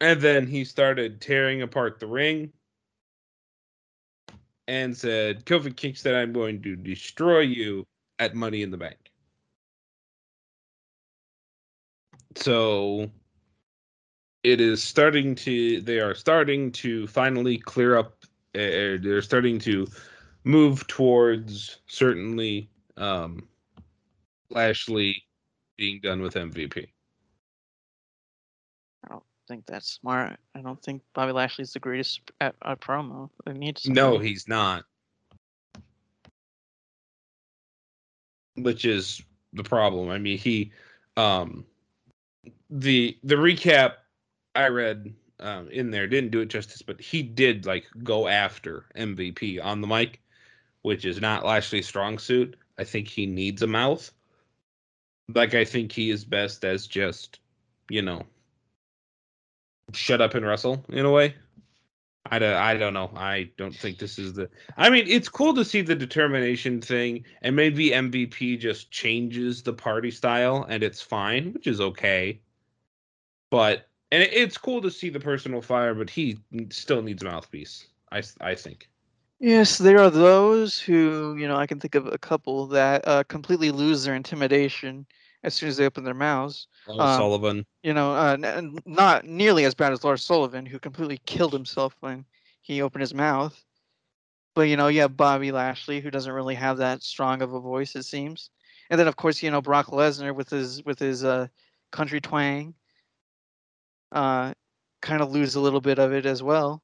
[0.00, 2.52] And then he started tearing apart the ring
[4.68, 7.86] and said, Kofi Kingston, I'm going to destroy you
[8.18, 8.98] at Money in the Bank.
[12.36, 13.10] So
[14.44, 18.14] it is starting to, they are starting to finally clear up,
[18.54, 19.88] uh, they're starting to
[20.44, 23.48] move towards certainly um,
[24.50, 25.24] Lashley
[25.78, 26.88] being done with MVP.
[29.04, 30.38] I don't think that's smart.
[30.54, 33.30] I don't think Bobby Lashley's the greatest at, a promo.
[33.46, 34.84] They need No, he's not.
[38.56, 39.22] Which is
[39.54, 40.10] the problem.
[40.10, 40.72] I mean, he
[41.16, 41.64] um
[42.68, 43.94] the the recap
[44.54, 48.86] I read um in there didn't do it justice, but he did like go after
[48.96, 50.20] MVP on the mic,
[50.82, 52.56] which is not Lashley's strong suit.
[52.78, 54.12] I think he needs a mouth.
[55.34, 57.40] Like I think he is best as just,
[57.90, 58.22] you know,
[59.92, 61.34] shut up and wrestle in a way.
[62.30, 63.10] I don't, I don't know.
[63.16, 64.50] I don't think this is the.
[64.76, 69.72] I mean, it's cool to see the determination thing, and maybe MVP just changes the
[69.72, 72.40] party style, and it's fine, which is okay.
[73.50, 76.38] But and it's cool to see the personal fire, but he
[76.70, 77.86] still needs a mouthpiece.
[78.12, 78.87] I I think.
[79.40, 83.22] Yes, there are those who, you know, I can think of a couple that uh,
[83.24, 85.06] completely lose their intimidation
[85.44, 86.66] as soon as they open their mouths.
[86.86, 87.66] Lars Um, Sullivan.
[87.82, 91.96] You know, uh, n- not nearly as bad as Lars Sullivan, who completely killed himself
[92.00, 92.24] when
[92.60, 93.64] he opened his mouth.
[94.54, 97.60] But you know, you have Bobby Lashley, who doesn't really have that strong of a
[97.60, 98.50] voice, it seems.
[98.90, 101.48] And then, of course, you know Brock Lesnar with his with his uh,
[101.92, 102.74] country twang.
[104.12, 104.54] Uh,
[105.00, 106.82] kind of lose a little bit of it as well.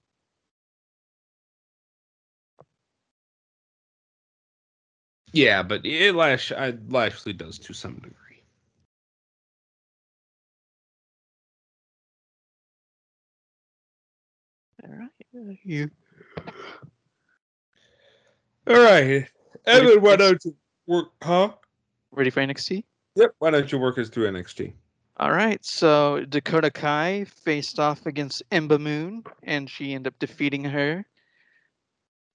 [5.35, 8.13] Yeah, but it Lash I, Lashley does to some degree.
[14.85, 15.91] All right, you
[18.69, 19.27] All right,
[19.67, 21.09] Evan, Evan, why why don't don't you work?
[21.21, 21.51] Huh?
[22.13, 22.85] ready for NXT?
[23.17, 23.35] Yep.
[23.41, 24.73] Why don't you work us through NXT?
[25.17, 30.63] All right, so Dakota Kai faced off against Ember Moon, and she ended up defeating
[30.63, 31.05] her.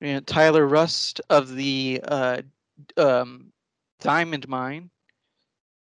[0.02, 2.42] And Tyler Rust of the uh,
[2.98, 3.52] um,
[4.00, 4.90] Diamond Mine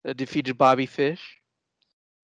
[0.06, 1.38] uh, defeated Bobby Fish,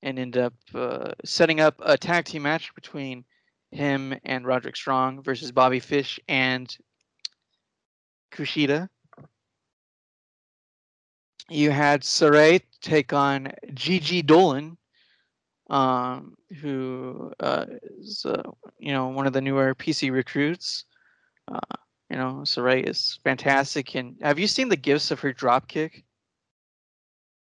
[0.03, 3.25] and ended up uh, setting up a tag team match between
[3.71, 6.75] him and Roderick Strong versus Bobby Fish and
[8.33, 8.89] Kushida.
[11.49, 14.77] You had Sarray take on Gigi Dolin,
[15.71, 17.67] um, who uh,
[17.99, 18.43] is uh,
[18.79, 20.85] you know one of the newer PC recruits.
[21.49, 21.77] Uh,
[22.11, 23.95] you know, Sarray is fantastic.
[23.95, 26.05] And have you seen the gifts of her drop kick?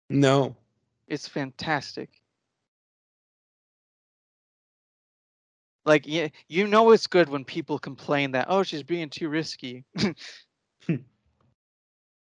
[0.08, 0.56] No.
[1.06, 2.10] It's fantastic.
[5.84, 9.84] Like yeah, you know it's good when people complain that oh she's being too risky.
[10.86, 10.96] Hmm.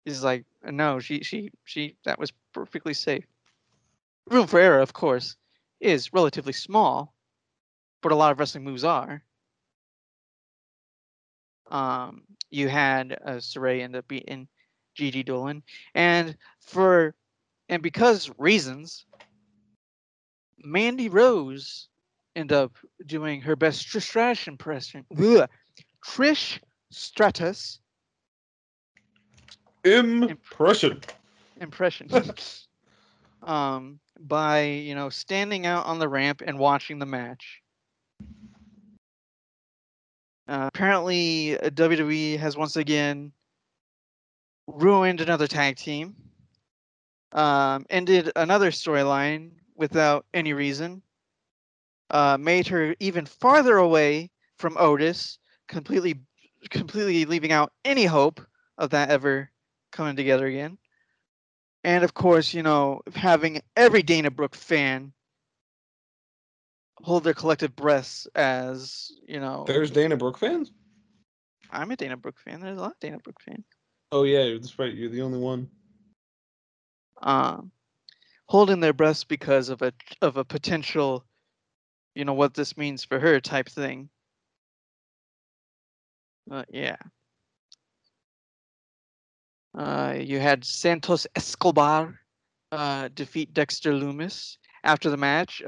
[0.04, 3.24] It's like no, she she she that was perfectly safe.
[4.30, 5.36] Room for error, of course,
[5.80, 7.12] is relatively small,
[8.02, 9.24] but a lot of wrestling moves are.
[11.70, 14.48] Um, you had uh, Sarray end up beating
[14.94, 15.62] Gigi Dolin,
[15.94, 17.14] and for
[17.68, 19.04] and because reasons,
[20.58, 21.88] Mandy Rose
[22.36, 22.76] end up
[23.06, 25.04] doing her best Trish Stratus impression.
[25.18, 25.48] Ugh.
[26.04, 27.80] Trish Stratus
[29.84, 31.00] Impression.
[31.60, 32.08] impression.
[33.42, 37.62] um, by you know standing out on the ramp and watching the match.
[40.48, 43.32] Uh, apparently, uh, WWE has once again
[44.66, 46.14] ruined another tag team.
[47.32, 51.02] Um, ended another storyline without any reason.
[52.10, 56.20] Uh, made her even farther away from Otis, completely,
[56.70, 58.40] completely leaving out any hope
[58.78, 59.50] of that ever
[59.90, 60.78] coming together again.
[61.82, 65.12] And of course, you know, having every Dana Brooke fan
[67.02, 70.72] hold their collective breaths as, you know, There's Dana Brooke fans.
[71.70, 72.60] I'm a Dana Brooke fan.
[72.60, 73.64] There's a lot of Dana Brooke fans.
[74.12, 74.94] Oh yeah, that's right.
[74.94, 75.68] You're the only one.
[77.22, 77.72] Um,
[78.46, 81.24] holding their breaths because of a of a potential,
[82.14, 84.08] you know, what this means for her type thing.
[86.50, 86.96] Uh, yeah.
[89.76, 92.18] Uh, you had Santos Escobar
[92.72, 95.62] uh, defeat Dexter Lumis after the match.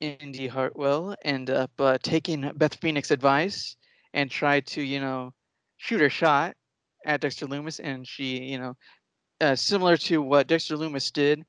[0.00, 3.76] Indi Hartwell end up uh, taking Beth Phoenix's advice
[4.14, 5.32] and tried to, you know,
[5.76, 6.56] shoot her shot
[7.06, 8.76] at Dexter Lumis, and she, you know,
[9.40, 11.44] uh, similar to what Dexter Lumis did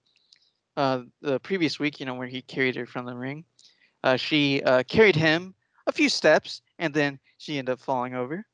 [0.77, 3.43] uh, the previous week, you know, where he carried her from the ring.
[4.03, 5.53] Uh, she uh, carried him
[5.87, 8.45] a few steps, and then she ended up falling over.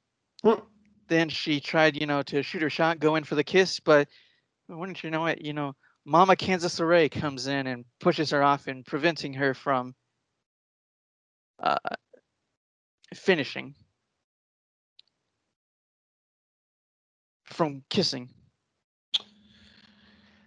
[0.44, 0.62] Huh.
[1.08, 4.08] Then she tried, you know, to shoot her shot, go in for the kiss, but
[4.68, 5.74] wouldn't you know it, you know,
[6.08, 9.93] Mama Kansas Array comes in and pushes her off and preventing her from
[11.60, 11.76] uh,
[13.13, 13.76] finishing,
[17.43, 18.30] from kissing.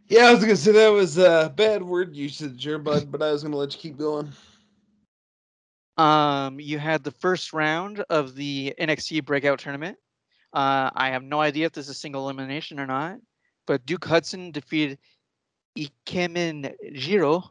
[0.09, 3.31] Yeah, I was gonna say that was a bad word usage, there, bud, but I
[3.31, 4.33] was gonna let you keep going.
[5.99, 9.99] Um, you had the first round of the NXT Breakout Tournament.
[10.55, 13.18] Uh, I have no idea if this is single elimination or not,
[13.66, 14.99] but Duke Hudson defeated
[15.77, 17.51] Ikemen Jiro.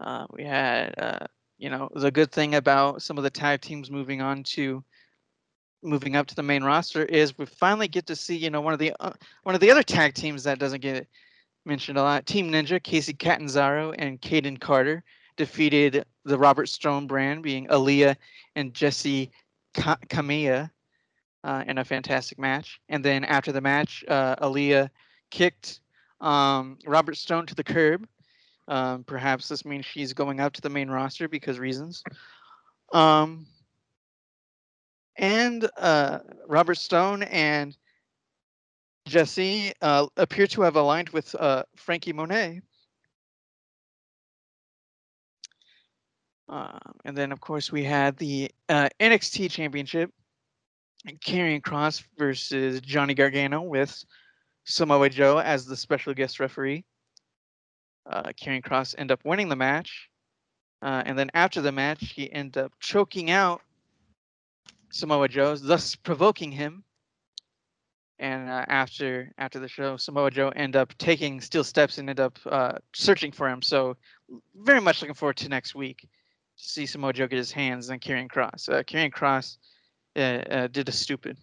[0.00, 1.26] Uh, we had, uh,
[1.58, 4.84] you know, the good thing about some of the tag teams moving on to
[5.82, 8.72] moving up to the main roster is we finally get to see, you know, one
[8.72, 9.12] of the uh,
[9.42, 11.06] one of the other tag teams that doesn't get
[11.64, 12.26] mentioned a lot.
[12.26, 15.04] Team Ninja, Kacy Catanzaro and Kayden Carter
[15.36, 18.16] defeated the Robert Stone brand, being Aliyah
[18.56, 19.30] and Jessi
[19.74, 20.70] Ka- Kamea
[21.44, 22.80] uh, in a fantastic match.
[22.88, 24.88] And then after the match, uh, Aliyah
[25.30, 25.80] kicked
[26.20, 28.08] um, Robert Stone to the curb.
[28.66, 32.02] Um, perhaps this means she's going up to the main roster because reasons.
[32.92, 33.46] Um,
[35.16, 37.76] and uh, Robert Stone and
[39.06, 42.62] Jessi uh, appear to have aligned with uh, Frankie Monet.
[46.48, 50.10] Um, and then, of course, we had the uh, NXT Championship,
[51.06, 54.04] Karrion Kross versus Johnny Gargano with
[54.64, 56.84] Samoa Joe as the special guest referee.
[58.10, 60.08] Uh, Kross end up winning the match.
[60.82, 63.62] Uh, and then after the match, he end up choking out
[64.90, 66.84] Samoa Joe, thus provoking him.
[68.18, 72.20] And uh, after after the show, Samoa Joe end up taking steel steps and end
[72.20, 73.60] up uh, searching for him.
[73.60, 73.96] So
[74.54, 76.08] very much looking forward to next week to
[76.56, 78.68] see Samoa Joe get his hands on Karrion Kross.
[78.68, 79.56] Uh, Kross
[80.16, 81.36] uh, did a stupid.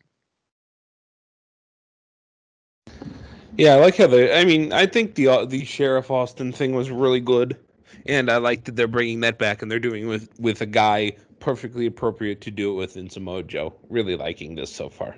[3.58, 4.34] Yeah, I like how they.
[4.34, 7.58] I mean, I think the uh, the Sheriff Austin thing was really good,
[8.06, 10.66] and I like that they're bringing that back and they're doing it with with a
[10.66, 13.74] guy perfectly appropriate to do it with in Samoa Joe.
[13.90, 15.16] Really liking this so far.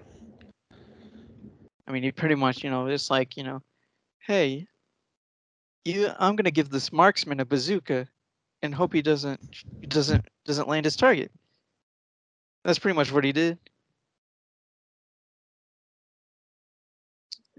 [1.88, 3.62] I mean, he pretty much, you know, it's like, you know,
[4.20, 4.66] hey,
[5.86, 8.08] you, I'm gonna give this marksman a bazooka,
[8.62, 9.40] and hope he doesn't
[9.90, 11.32] doesn't doesn't land his target.
[12.64, 13.58] That's pretty much what he did.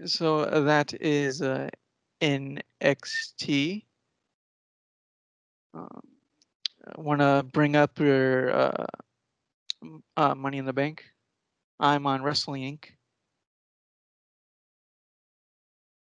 [0.05, 1.69] So uh, that is uh,
[2.21, 3.83] NXT.
[5.73, 6.01] Um,
[6.97, 8.85] Want to bring up your uh,
[10.15, 11.03] uh, Money in the Bank?
[11.79, 12.89] I'm on Wrestling Inc.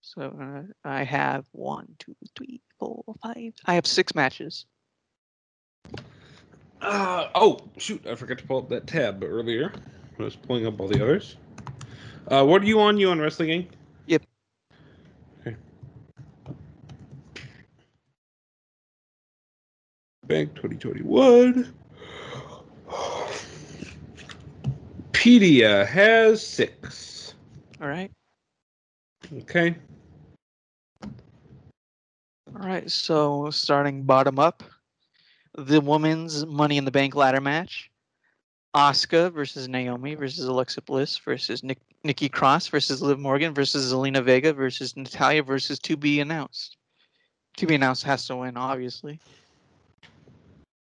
[0.01, 3.53] So uh, I have one, two, three, four, five.
[3.65, 4.65] I have six matches.
[6.81, 8.05] Uh, oh shoot!
[8.07, 9.71] I forgot to pull up that tab earlier.
[10.19, 11.37] I was pulling up all the others.
[12.27, 12.97] Uh, what are you on?
[12.97, 13.67] You on Wrestling Inc?
[14.07, 14.23] Yep.
[15.41, 15.55] Okay.
[20.25, 21.73] Bank 2021.
[25.11, 27.33] Pedia has six.
[27.81, 28.11] All right.
[29.39, 29.75] Okay.
[32.55, 32.89] All right.
[32.89, 34.63] So starting bottom up,
[35.57, 37.89] the women's Money in the Bank ladder match.
[38.75, 44.23] Asuka versus Naomi versus Alexa Bliss versus Nick, Nikki Cross versus Liv Morgan versus Zelina
[44.23, 46.77] Vega versus Natalya versus to be announced.
[47.57, 49.19] To be announced has to win, obviously.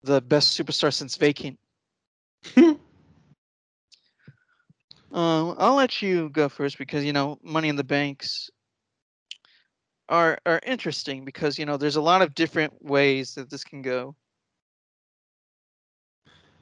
[0.03, 1.57] The best superstar since vacant.
[2.57, 2.79] Um,
[5.13, 8.49] I'll let you go first because you know Money in the Banks
[10.09, 13.81] are are interesting because you know there's a lot of different ways that this can
[13.81, 14.15] go.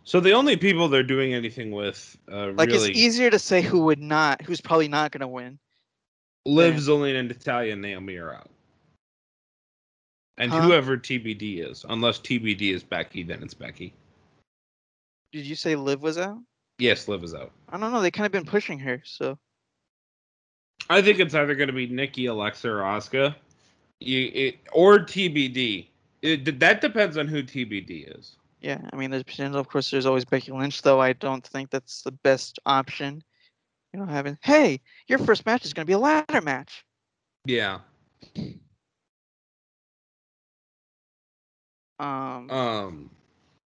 [0.07, 3.61] So the only people they're doing anything with, uh, Like really, it's easier to say
[3.61, 5.59] who would not, who's probably not going to win.
[6.45, 6.79] Liv, Yeah.
[6.79, 8.49] Zelina, and Natalya, and Naomi are out.
[10.37, 10.61] And Huh?
[10.61, 13.93] whoever TBD is, unless TBD is Becky, then it's Becky.
[15.33, 16.37] Did you say Liv was out?
[16.79, 17.51] Yes, Liv is out.
[17.67, 18.01] I don't know.
[18.01, 19.37] They kind of been pushing her, so
[20.89, 23.35] I think it's either going to be Nikki, Alexa, or Asuka.
[23.99, 25.87] You, it, or TBD.
[26.21, 28.37] It, that depends on who TBD is.
[28.59, 29.59] Yeah, I mean, there's potential.
[29.59, 30.99] Of course, there's always Becky Lynch, though.
[30.99, 33.23] I don't think that's the best option.
[33.93, 36.85] You know, having hey, your first match is going to be a ladder match.
[37.45, 37.79] Yeah.
[41.99, 43.09] Um, Um.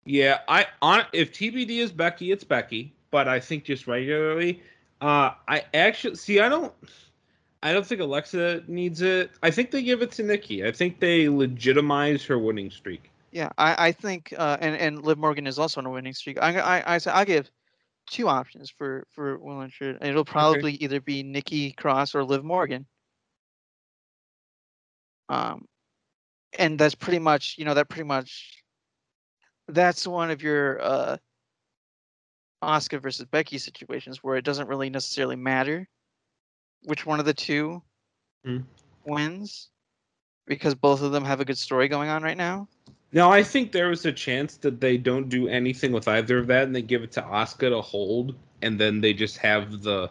[0.07, 2.93] Yeah, I on if TBD is Becky, it's Becky.
[3.11, 4.63] But I think just regularly,
[5.01, 6.41] uh, I actually see.
[6.41, 6.73] I don't.
[7.63, 9.31] I don't think Alexa needs it.
[9.43, 10.67] I think they give it to Nikki.
[10.67, 13.11] I think they legitimize her winning streak.
[13.35, 16.39] Yeah, I, I think, uh, and and Liv Morgan is also on a winning streak.
[16.41, 17.51] I I I say I give
[18.09, 19.99] two options for for Will and Shirt.
[20.03, 22.87] It'll probably either be Nikki Cross or Liv Morgan.
[25.29, 25.67] Um,
[26.61, 28.63] and that's pretty much you know that pretty much
[29.67, 31.17] that's one of your uh
[32.63, 35.89] Asuka versus Becky situations where it doesn't really necessarily matter
[36.85, 37.83] which one of the two
[38.45, 38.59] Hmm.
[39.05, 39.71] wins
[40.47, 42.69] because both of them have a good story going on right now.
[43.15, 46.49] Now, I think there was a chance that they don't do anything with either of
[46.49, 50.11] that, and they give it to Asuka to hold, and then they just have the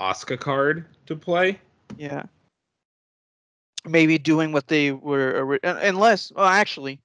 [0.00, 1.60] Asuka card to play.
[1.96, 2.24] Yeah.
[3.86, 7.00] Maybe doing what they were, unless, well, actually,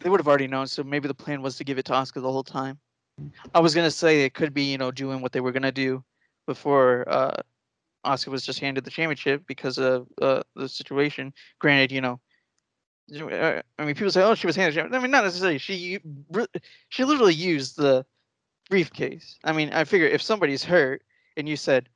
[0.00, 0.66] they would have already known.
[0.66, 2.78] So maybe the plan was to give it to Asuka the whole time.
[3.54, 6.04] I was gonna say it could be, you know, doing what they were gonna do
[6.46, 7.36] before uh,
[8.04, 11.32] Asuka was just handed the championship because of uh, the situation.
[11.58, 12.20] Granted, you know,
[13.12, 15.58] I mean, people say, "Oh, she was handed." I mean, not necessarily.
[15.58, 16.00] She
[16.88, 18.06] she literally used the
[18.70, 19.38] briefcase.
[19.44, 21.02] I mean, I figure if somebody's hurt
[21.36, 21.88] and you said,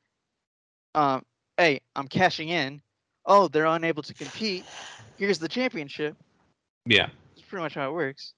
[0.94, 1.24] um,
[1.56, 2.82] "Hey, I'm cashing in,"
[3.24, 4.64] oh, they're unable to compete.
[5.16, 6.16] Here's the championship.
[6.84, 7.08] Yeah.
[7.34, 8.34] That's pretty much how it works.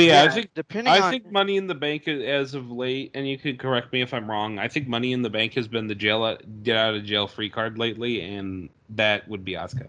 [0.00, 3.10] But yeah, I think depending I on think Money in the Bank as of late,
[3.14, 4.58] and you could correct me if I'm wrong.
[4.58, 7.50] I think Money in the Bank has been the jail get out of jail free
[7.50, 9.88] card lately, and that would be Asuka.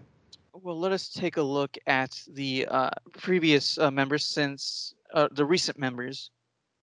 [0.52, 5.46] Well, let us take a look at the uh, previous uh, members since uh, the
[5.46, 6.30] recent members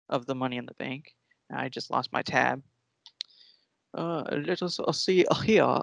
[0.08, 1.14] of the Money in the Bank.
[1.54, 2.64] I just lost my tab.
[3.94, 5.80] Uh, let us uh, see here.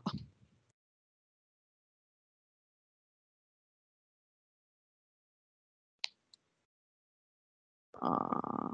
[8.02, 8.72] Um,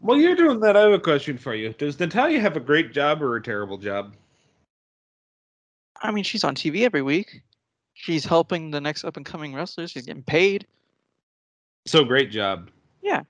[0.00, 0.76] Well, you're doing that.
[0.76, 1.72] I have a question for you.
[1.72, 4.14] Does Natalya have a great job or a terrible job?
[6.02, 7.42] I mean, she's on TV every week.
[7.94, 9.92] She's helping the next up and coming wrestlers.
[9.92, 10.66] She's getting paid.
[11.86, 12.70] So great job.
[13.02, 13.22] Yeah.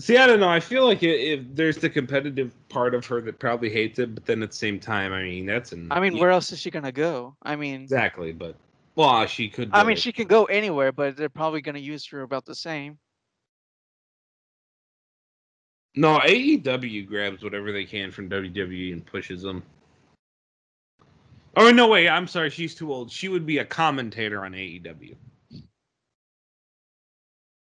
[0.00, 0.48] See, I don't know.
[0.48, 4.24] I feel like if there's the competitive part of her that probably hates it, but
[4.24, 5.88] then at the same time, I mean, that's an.
[5.92, 7.36] I mean, where else is she gonna go?
[7.42, 8.32] I mean, exactly?
[8.32, 8.56] But
[8.94, 9.68] well, she could.
[9.74, 12.54] I mean, to- she can go anywhere, but they're probably gonna use her about the
[12.54, 12.98] same.
[15.96, 19.62] No, AEW grabs whatever they can from WWE and pushes them.
[21.56, 22.08] Oh no, wait.
[22.08, 22.48] I'm sorry.
[22.48, 23.10] She's too old.
[23.12, 25.14] She would be a commentator on AEW.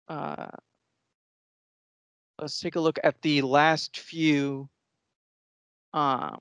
[0.09, 0.47] Uh,
[2.39, 4.69] let's take a look at the last few.
[5.93, 6.39] Um,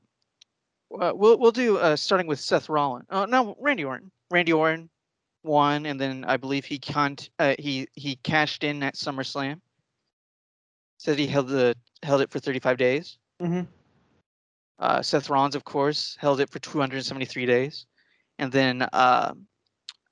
[1.00, 3.06] uh, we'll we'll do uh, starting with Seth Rollins.
[3.10, 4.10] Oh no, Randy Orton.
[4.30, 4.88] Randy Orton
[5.42, 9.60] won, and then I believe he con- uh, he he cashed in at SummerSlam.
[10.98, 13.18] Said he held the held it for 35 days.
[13.40, 13.62] Mm-hmm.
[14.78, 17.86] Uh, Seth Rollins, of course, held it for 273 days,
[18.38, 19.32] and then uh,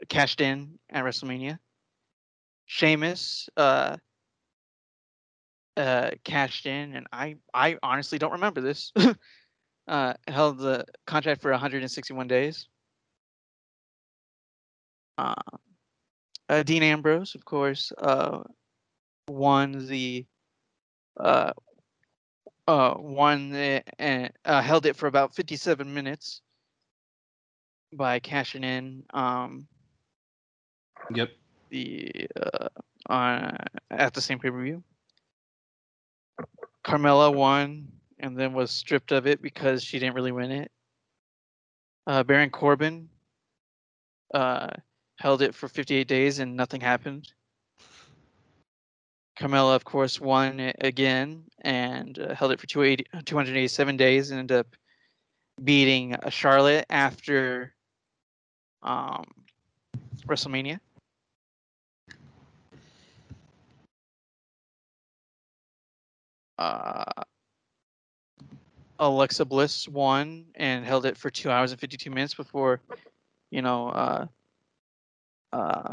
[0.08, 1.58] cashed in at WrestleMania.
[2.66, 3.96] Sheamus uh,
[5.76, 8.92] uh, cashed in, and I I honestly don't remember this.
[9.88, 12.68] uh, held the contract for 161 days.
[15.18, 15.34] Uh,
[16.48, 18.40] uh, Dean Ambrose, of course, uh,
[19.28, 20.26] won the
[21.18, 21.52] uh,
[22.66, 26.42] uh, won the, and uh, held it for about 57 minutes
[27.92, 29.66] by cashing in um,
[31.14, 31.30] Yep.
[31.70, 32.68] the uh,
[33.06, 33.56] on
[33.90, 34.82] at the same pay per view.
[36.84, 40.70] Carmella won and then was stripped of it because she didn't really win it.
[42.06, 43.08] Uh, Baron Corbin
[44.34, 44.68] uh,
[45.18, 47.32] held it for 58 days and nothing happened.
[49.38, 54.58] Carmella, of course, won it again and uh, held it for 287 days and ended
[54.58, 54.76] up
[55.62, 57.74] beating uh, Charlotte after
[58.82, 59.24] um,
[60.26, 60.78] WrestleMania.
[66.58, 67.04] Uh,
[68.98, 72.80] Alexa Bliss won and held it for two hours and 52 minutes before,
[73.50, 74.26] you know, uh,
[75.52, 75.92] uh,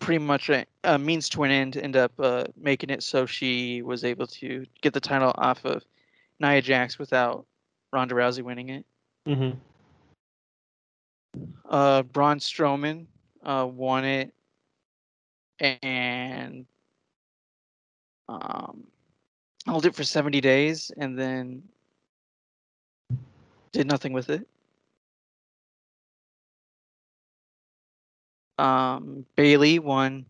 [0.00, 3.82] pretty much a, a means to an end, end up uh, making it so she
[3.82, 5.82] was able to get the title off of
[6.40, 7.46] Nia Jax without
[7.92, 8.84] Ronda Rousey winning it.
[9.26, 9.58] Mm-hmm.
[11.68, 13.06] Uh, Braun Strowman
[13.42, 14.34] uh, won it,
[15.60, 16.66] and
[18.28, 18.84] um,
[19.66, 21.62] held it for 70 days, and then
[23.72, 24.46] did nothing with it.
[28.58, 30.26] Um, Bayley won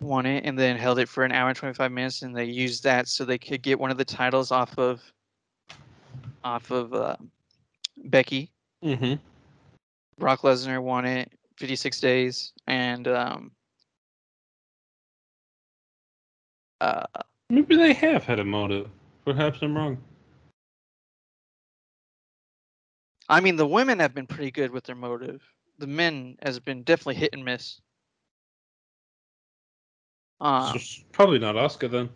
[0.00, 2.84] won it and then held it for an hour and 25 minutes and they used
[2.84, 5.00] that so they could get one of the titles off of
[6.44, 7.16] off of uh,
[8.04, 8.50] Becky.
[8.84, 9.14] Mm-hmm.
[10.18, 13.50] Brock Lesnar won it 56 days and um
[16.82, 17.04] uh
[17.50, 18.88] Maybe they have had a motive.
[19.24, 19.98] Perhaps I'm wrong.
[23.28, 25.42] I mean the women have been pretty good with their motive.
[25.78, 27.80] The men has been definitely hit and miss.
[30.40, 32.08] Uh, So probably not Asuka then.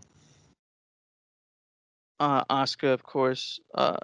[2.21, 3.97] uh Asuka of course uh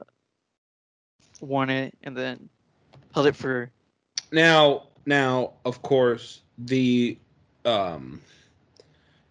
[1.40, 2.48] won it and then
[3.14, 3.70] held it for
[4.32, 7.18] Now, now, of course, the
[7.64, 8.20] um,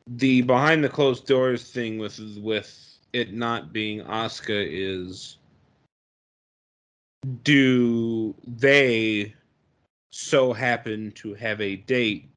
[0.07, 5.37] the behind the closed doors thing with with it not being Asuka is
[7.43, 9.33] do they
[10.11, 12.29] so happen to have a date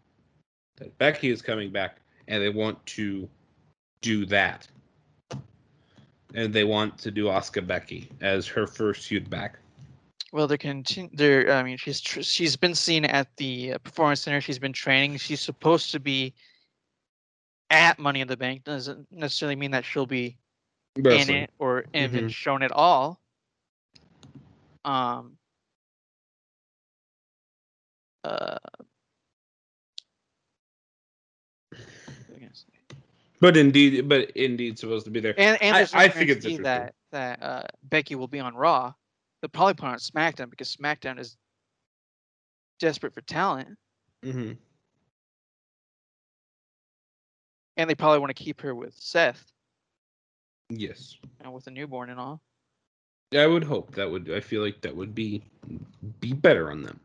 [0.76, 3.28] that Becky is coming back and they want to
[4.00, 4.66] do that.
[6.34, 9.58] And they want to do Asuka Becky as her first feud back.
[10.32, 11.52] Well, they're continu- They're.
[11.52, 14.42] I mean, she's tr- she's been seen at the uh, performance center.
[14.42, 15.16] She's been training.
[15.16, 16.34] She's supposed to be
[17.70, 18.64] at Money in the Bank.
[18.64, 20.36] Doesn't necessarily mean that she'll be
[20.96, 22.30] in it or even Mhm.
[22.30, 23.20] shown at all.
[24.84, 25.38] Um.
[28.24, 28.58] Uh.
[31.70, 31.78] what
[32.28, 32.64] was I gonna say?
[33.40, 35.34] But indeed, but indeed, supposed to be there.
[35.38, 36.62] And and I- I think it's interesting.
[36.64, 38.92] that that uh, Becky will be on Raw.
[39.40, 41.36] They'll probably put on SmackDown because SmackDown is
[42.80, 43.78] desperate for talent.
[44.24, 44.52] hmm
[47.78, 49.52] and they probably want to keep her with Seth
[50.70, 52.42] Yes, and with a newborn and all.
[53.30, 54.30] Yeah, I would hope that would.
[54.30, 55.42] I feel like that would be
[56.20, 57.00] be better on them.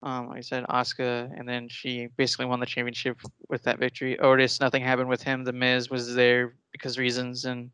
[0.00, 3.18] Um, like I said, Asuka, and then she basically won the championship
[3.48, 4.18] with that victory.
[4.20, 5.42] Otis, nothing happened with him.
[5.42, 7.70] The Miz was there because reasons and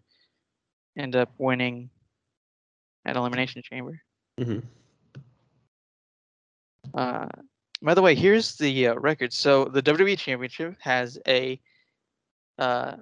[0.97, 1.91] end up winning
[3.05, 4.01] at Elimination Chamber.
[4.41, 4.61] Mm-hmm.
[6.95, 7.29] Uh,
[7.85, 9.33] by the way, here's the uh, record.
[9.33, 11.61] So the WWE Championship has a,
[12.59, 12.97] uh,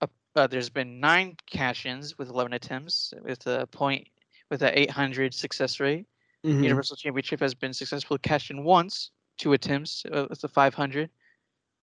[0.00, 4.06] a uh, there's been nine cash-ins with 11 attempts with a point
[4.50, 6.06] with a 800 success rate.
[6.44, 11.10] hmm Universal Championship has been successful cashed in once, two attempts uh, with a 500.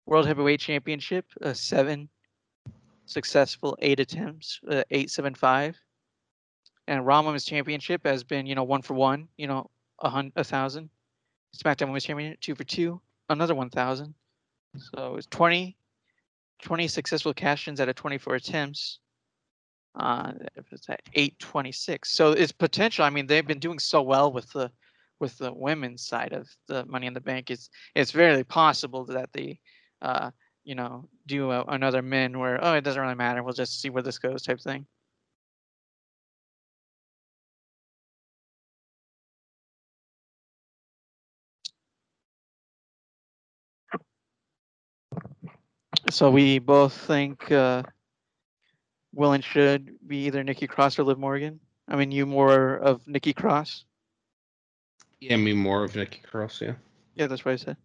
[0.07, 2.09] World Heavyweight Championship, uh, seven
[3.07, 5.79] successful, eight attempts, uh, 875.
[6.89, 9.71] And Raw Women's Championship has been, you know, one for one, you know,
[10.01, 10.91] a, hundred, a thousand.
[11.57, 14.15] SmackDown Women's Championship, two for two, another 1,000.
[14.77, 15.77] So it's 20,
[16.63, 18.99] 20 successful cash-ins out of 24 attempts.
[19.95, 20.33] Uh,
[20.71, 22.11] it's at 826.
[22.11, 23.05] So it's potential.
[23.05, 24.71] I mean, they've been doing so well with the
[25.21, 27.51] with the women's side of the Money in the Bank.
[27.51, 29.61] It's it's very possible that they,
[30.01, 30.31] uh,
[30.65, 33.43] you know, do a, another men where oh it doesn't really matter.
[33.43, 34.87] We'll just see where this goes type thing.
[46.13, 47.85] So we both think uh,
[49.15, 51.59] will and should be either Nikki Cross or Liv Morgan.
[51.89, 53.87] I mean, you more of Nikki Cross.
[55.21, 56.61] Yeah, me more of Nikki Cross.
[56.61, 56.75] Yeah.
[57.15, 57.79] Yeah, that's what I said.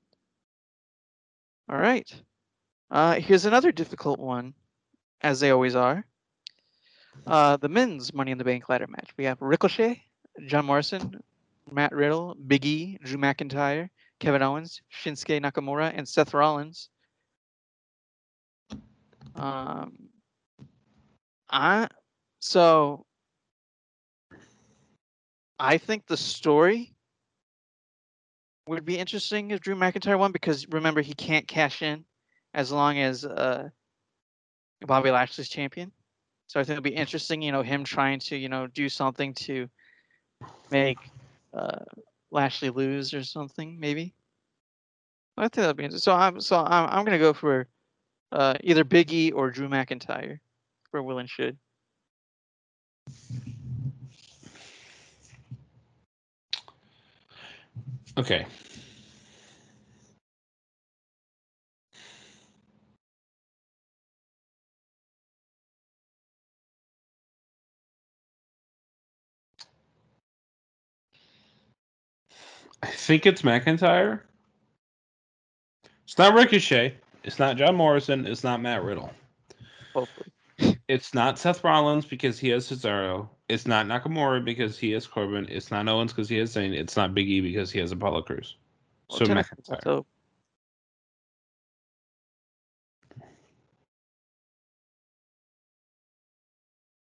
[1.70, 2.14] All right.
[2.92, 4.54] Uh, here's another difficult one,
[5.22, 6.06] as they always are.
[7.26, 9.10] Uh, the men's Money in the Bank ladder match.
[9.16, 10.04] We have Ricochet,
[10.48, 11.24] John Morrison,
[11.72, 16.90] Matt Riddle, Big E, Drew McIntyre, Kevin Owens, Shinsuke Nakamura, and Seth Rollins.
[19.38, 20.10] Um,
[21.50, 21.88] I
[22.40, 23.06] so
[25.60, 26.94] I think the story
[28.68, 32.04] would be interesting if Drew McIntyre won because remember he can't cash in
[32.54, 33.70] as long as uh,
[34.82, 35.92] Bobby Lashley's champion.
[36.48, 39.34] So I think it'll be interesting, you know, him trying to, you know, do something
[39.36, 39.68] to
[40.72, 41.12] make
[41.54, 41.84] uh,
[42.32, 44.14] Lashley lose or something, maybe.
[45.38, 46.04] I think that'd be interesting.
[46.04, 47.68] So I'm so I'm I'm gonna go for
[48.32, 50.40] uh, either Biggie or Drew McIntyre
[50.92, 51.58] for Will and Should.
[58.18, 58.46] Okay.
[72.82, 74.22] I think it's McIntyre.
[76.04, 76.96] It's not Ricochet.
[77.28, 78.26] It's not John Morrison.
[78.26, 79.12] It's not Matt Riddle.
[79.94, 80.78] Hopefully.
[80.88, 83.28] It's not Seth Rollins because he has Cesaro.
[83.50, 85.46] It's not Nakamura because he has Corbin.
[85.50, 86.74] It's not Owens because he has Zayn.
[86.74, 88.56] It's not Big E because he has Apollo Crews.
[89.10, 89.84] Well, So McIntyre.
[89.84, 90.06] So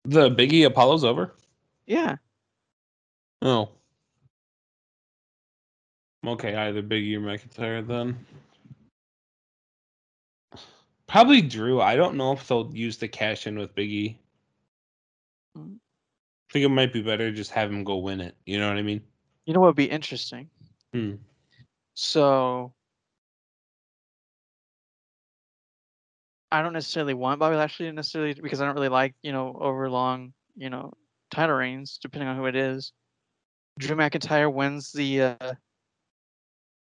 [0.06, 1.34] The Big E Apollo's over.
[1.86, 2.16] yeah,
[3.42, 3.70] Oh.
[6.26, 8.26] Okay, either Big E or McIntyre then.
[11.08, 11.82] Probably Drew.
[11.82, 14.18] I don't know if they'll use the cash in with Biggie.
[15.58, 15.76] Mm.
[15.76, 18.36] I think it might be better just have him go win it.
[18.46, 19.02] You know what I mean?
[19.46, 20.50] you know what would be interesting?
[20.94, 21.16] Hmm.
[21.94, 22.74] So
[26.52, 29.90] I don't necessarily want Bobby Lashley necessarily because I don't really like you know over
[29.90, 30.94] long you know
[31.32, 32.92] title reigns depending on who it is.
[33.80, 35.54] Drew McIntyre wins the uh,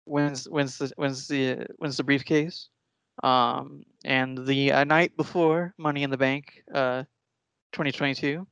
[0.05, 2.70] wins wins the wins the wins the briefcase,
[3.24, 7.03] um, and the uh, night before Money in the Bank, uh,
[7.74, 8.47] 2022.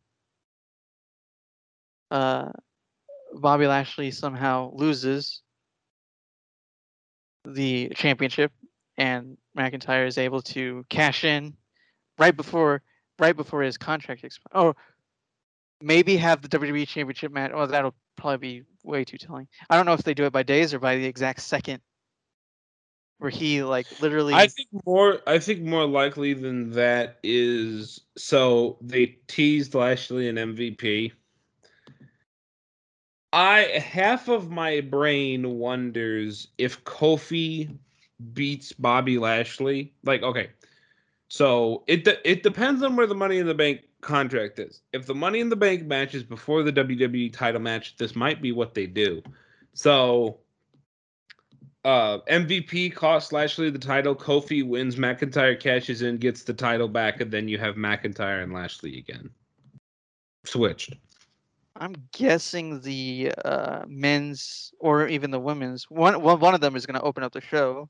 [2.09, 2.49] Uh,
[3.33, 5.41] Bobby Lashley somehow loses
[7.45, 8.51] the championship
[8.97, 11.55] and McIntyre is able to cash in
[12.17, 12.81] right before
[13.19, 14.51] right before his contract expires.
[14.53, 14.75] Oh,
[15.81, 17.51] maybe have the WWE championship match.
[17.53, 19.47] Oh, that'll probably be way too telling.
[19.69, 21.81] I don't know if they do it by days or by the exact second
[23.19, 25.19] where he like literally I think more.
[25.25, 31.11] I think more likely than that is so they teased Lashley an MVP.
[33.33, 37.77] I half of my brain wonders if Kofi
[38.33, 39.93] beats Bobby Lashley.
[40.03, 40.49] Like, okay,
[41.27, 44.81] so it de- it depends on where the Money in the Bank contract is.
[44.93, 48.51] If the Money in the Bank matches before the WWE title match, this might be
[48.51, 49.21] what they do.
[49.73, 50.39] So
[51.87, 54.13] uh, MVP costs Lashley the title.
[54.13, 54.97] Kofi wins.
[54.97, 59.29] McIntyre cashes in, gets the title back, and then you have McIntyre and Lashley again.
[60.43, 60.95] Switched.
[61.77, 66.85] I'm guessing the uh, men's or even the women's one one one of them is
[66.85, 67.87] going to open up the show.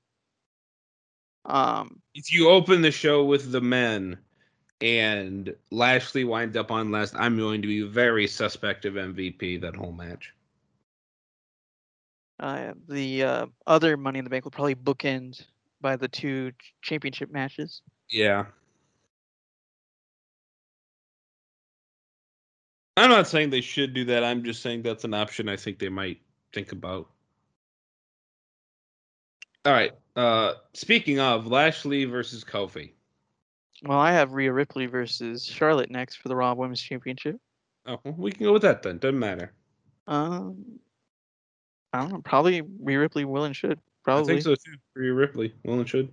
[1.46, 4.20] Um, If you open the show with the men
[4.80, 9.76] and Lashley winds up on last, I'm going to be very suspect of MVP that
[9.76, 10.34] whole match.
[12.40, 15.44] Uh, the uh, other Money in the Bank will probably bookend
[15.82, 17.82] by the two championship matches.
[18.10, 18.46] Yeah.
[22.96, 24.24] I'm not saying they should do that.
[24.24, 26.20] I'm just saying that's an option I think they might
[26.54, 27.10] think about.
[29.66, 29.94] All right.
[30.16, 32.94] Uh speaking of Lashley versus Kofi.
[33.84, 37.40] Well, I have Rhea Ripley versus Charlotte next for the Raw Women's Championship.
[37.86, 38.98] Oh, we can go with that then.
[38.98, 39.54] Doesn't matter.
[40.08, 40.80] Um,
[41.94, 42.22] I don't know.
[42.22, 43.80] Probably Rhea Ripley will and should.
[44.04, 44.34] Probably.
[44.34, 44.78] I think so too.
[44.96, 45.54] Rhea Ripley.
[45.64, 46.12] will and should.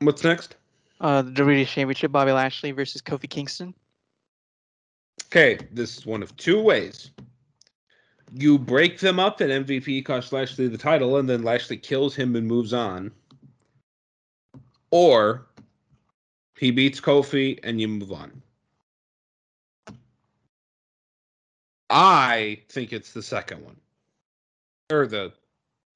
[0.00, 0.56] What's next?
[1.00, 3.74] Uh, the WWE Championship: Bobby Lashley versus Kofi Kingston.
[5.26, 7.10] Okay, this is one of two ways.
[8.34, 12.34] You break them up, and MVP costs Lashley the title, and then Lashley kills him
[12.36, 13.10] and moves on.
[14.90, 15.46] Or
[16.58, 18.42] he beats Kofi and you move on.
[21.92, 23.76] I think it's the second one.
[24.90, 25.32] Or the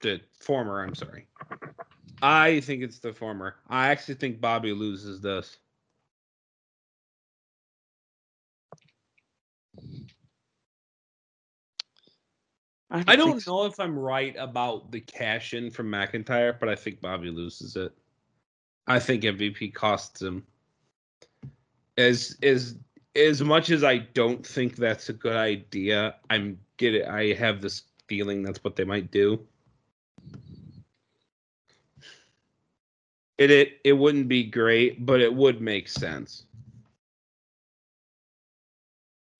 [0.03, 1.26] the former, I'm sorry.
[2.20, 3.57] I think it's the former.
[3.68, 5.57] I actually think Bobby loses this.
[12.90, 13.53] I think don't so.
[13.53, 17.74] know if I'm right about the cash in from McIntyre, but I think Bobby loses
[17.74, 17.92] it.
[18.86, 20.47] I think MVP costs him.
[21.97, 22.76] As as
[23.16, 27.06] as much as I don't think that's a good idea, I'm get it.
[27.06, 29.40] I have this feeling that's what they might do.
[33.38, 36.44] It it it wouldn't be great, but it would make sense.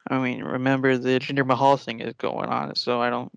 [0.09, 3.33] I mean, remember the Jinder Mahal thing is going on, so I don't.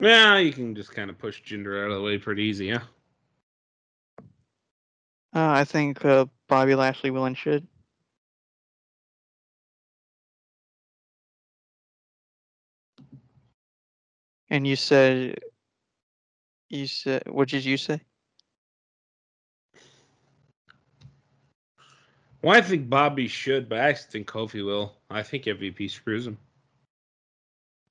[0.00, 2.82] Yeah, you can just kind of push Jinder out of the way pretty easy, yeah.
[5.34, 7.66] Uh, I think uh, Bobby Lashley will and should.
[14.54, 15.40] And you said,
[16.70, 18.00] you said, what did you say?
[22.40, 24.92] Well, I think Bobby should, but I actually think Kofi will.
[25.10, 26.38] I think MVP screws him.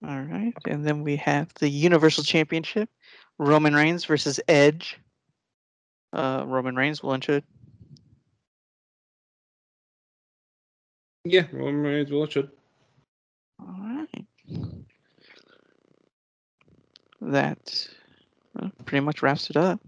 [0.08, 2.88] All right, and then we have the Universal Championship:
[3.40, 4.98] Roman Reigns versus Edge.
[6.14, 7.44] Uh, Roman Reigns will and should.
[11.26, 12.50] Yeah, Roman Reigns will should.
[17.26, 17.88] That
[18.60, 19.80] uh, pretty much wraps it up.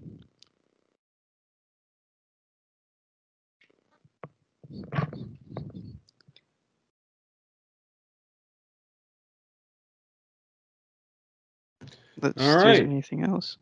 [12.22, 13.58] Let's All do anything else.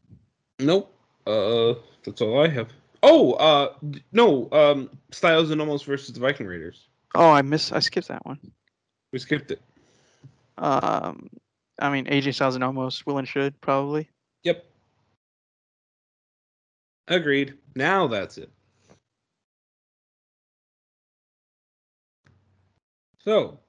[0.59, 0.93] Nope.
[1.25, 1.73] Uh,
[2.05, 2.69] that's all I have.
[3.01, 3.73] Oh, uh,
[4.11, 4.49] no.
[4.51, 6.87] Um, Styles and Omos versus the Viking Raiders.
[7.15, 7.71] Oh, I miss.
[7.71, 8.39] I skipped that one.
[9.11, 9.61] We skipped it.
[10.57, 11.29] Um,
[11.79, 14.09] I mean, AJ Styles and Omos will and should probably.
[14.43, 14.65] Yep.
[17.07, 17.55] Agreed.
[17.75, 18.51] Now that's it.
[23.23, 23.59] So,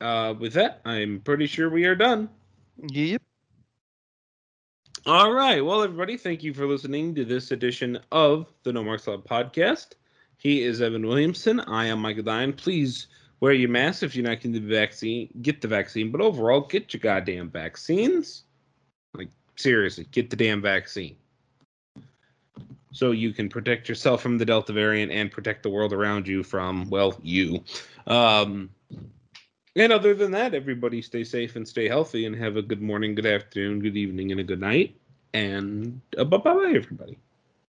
[0.00, 2.28] uh, with that, I'm pretty sure we are done.
[2.90, 3.22] Yep.
[5.06, 5.64] All right.
[5.64, 9.92] Well, everybody, thank you for listening to this edition of the No Marks Lab podcast.
[10.36, 11.60] He is Evan Williamson.
[11.60, 12.52] I am Michael Dine.
[12.52, 13.06] Please
[13.40, 15.28] wear your mask if you're not getting the vaccine.
[15.42, 18.44] Get the vaccine, but overall, get your goddamn vaccines.
[19.14, 21.16] Like seriously, get the damn vaccine.
[22.92, 26.42] So you can protect yourself from the Delta variant and protect the world around you
[26.42, 27.62] from, well, you.
[28.06, 28.70] Um,
[29.74, 33.14] and other than that, everybody stay safe and stay healthy and have a good morning,
[33.14, 34.96] good afternoon, good evening, and a good night.
[35.34, 37.18] And uh, bye bye, everybody.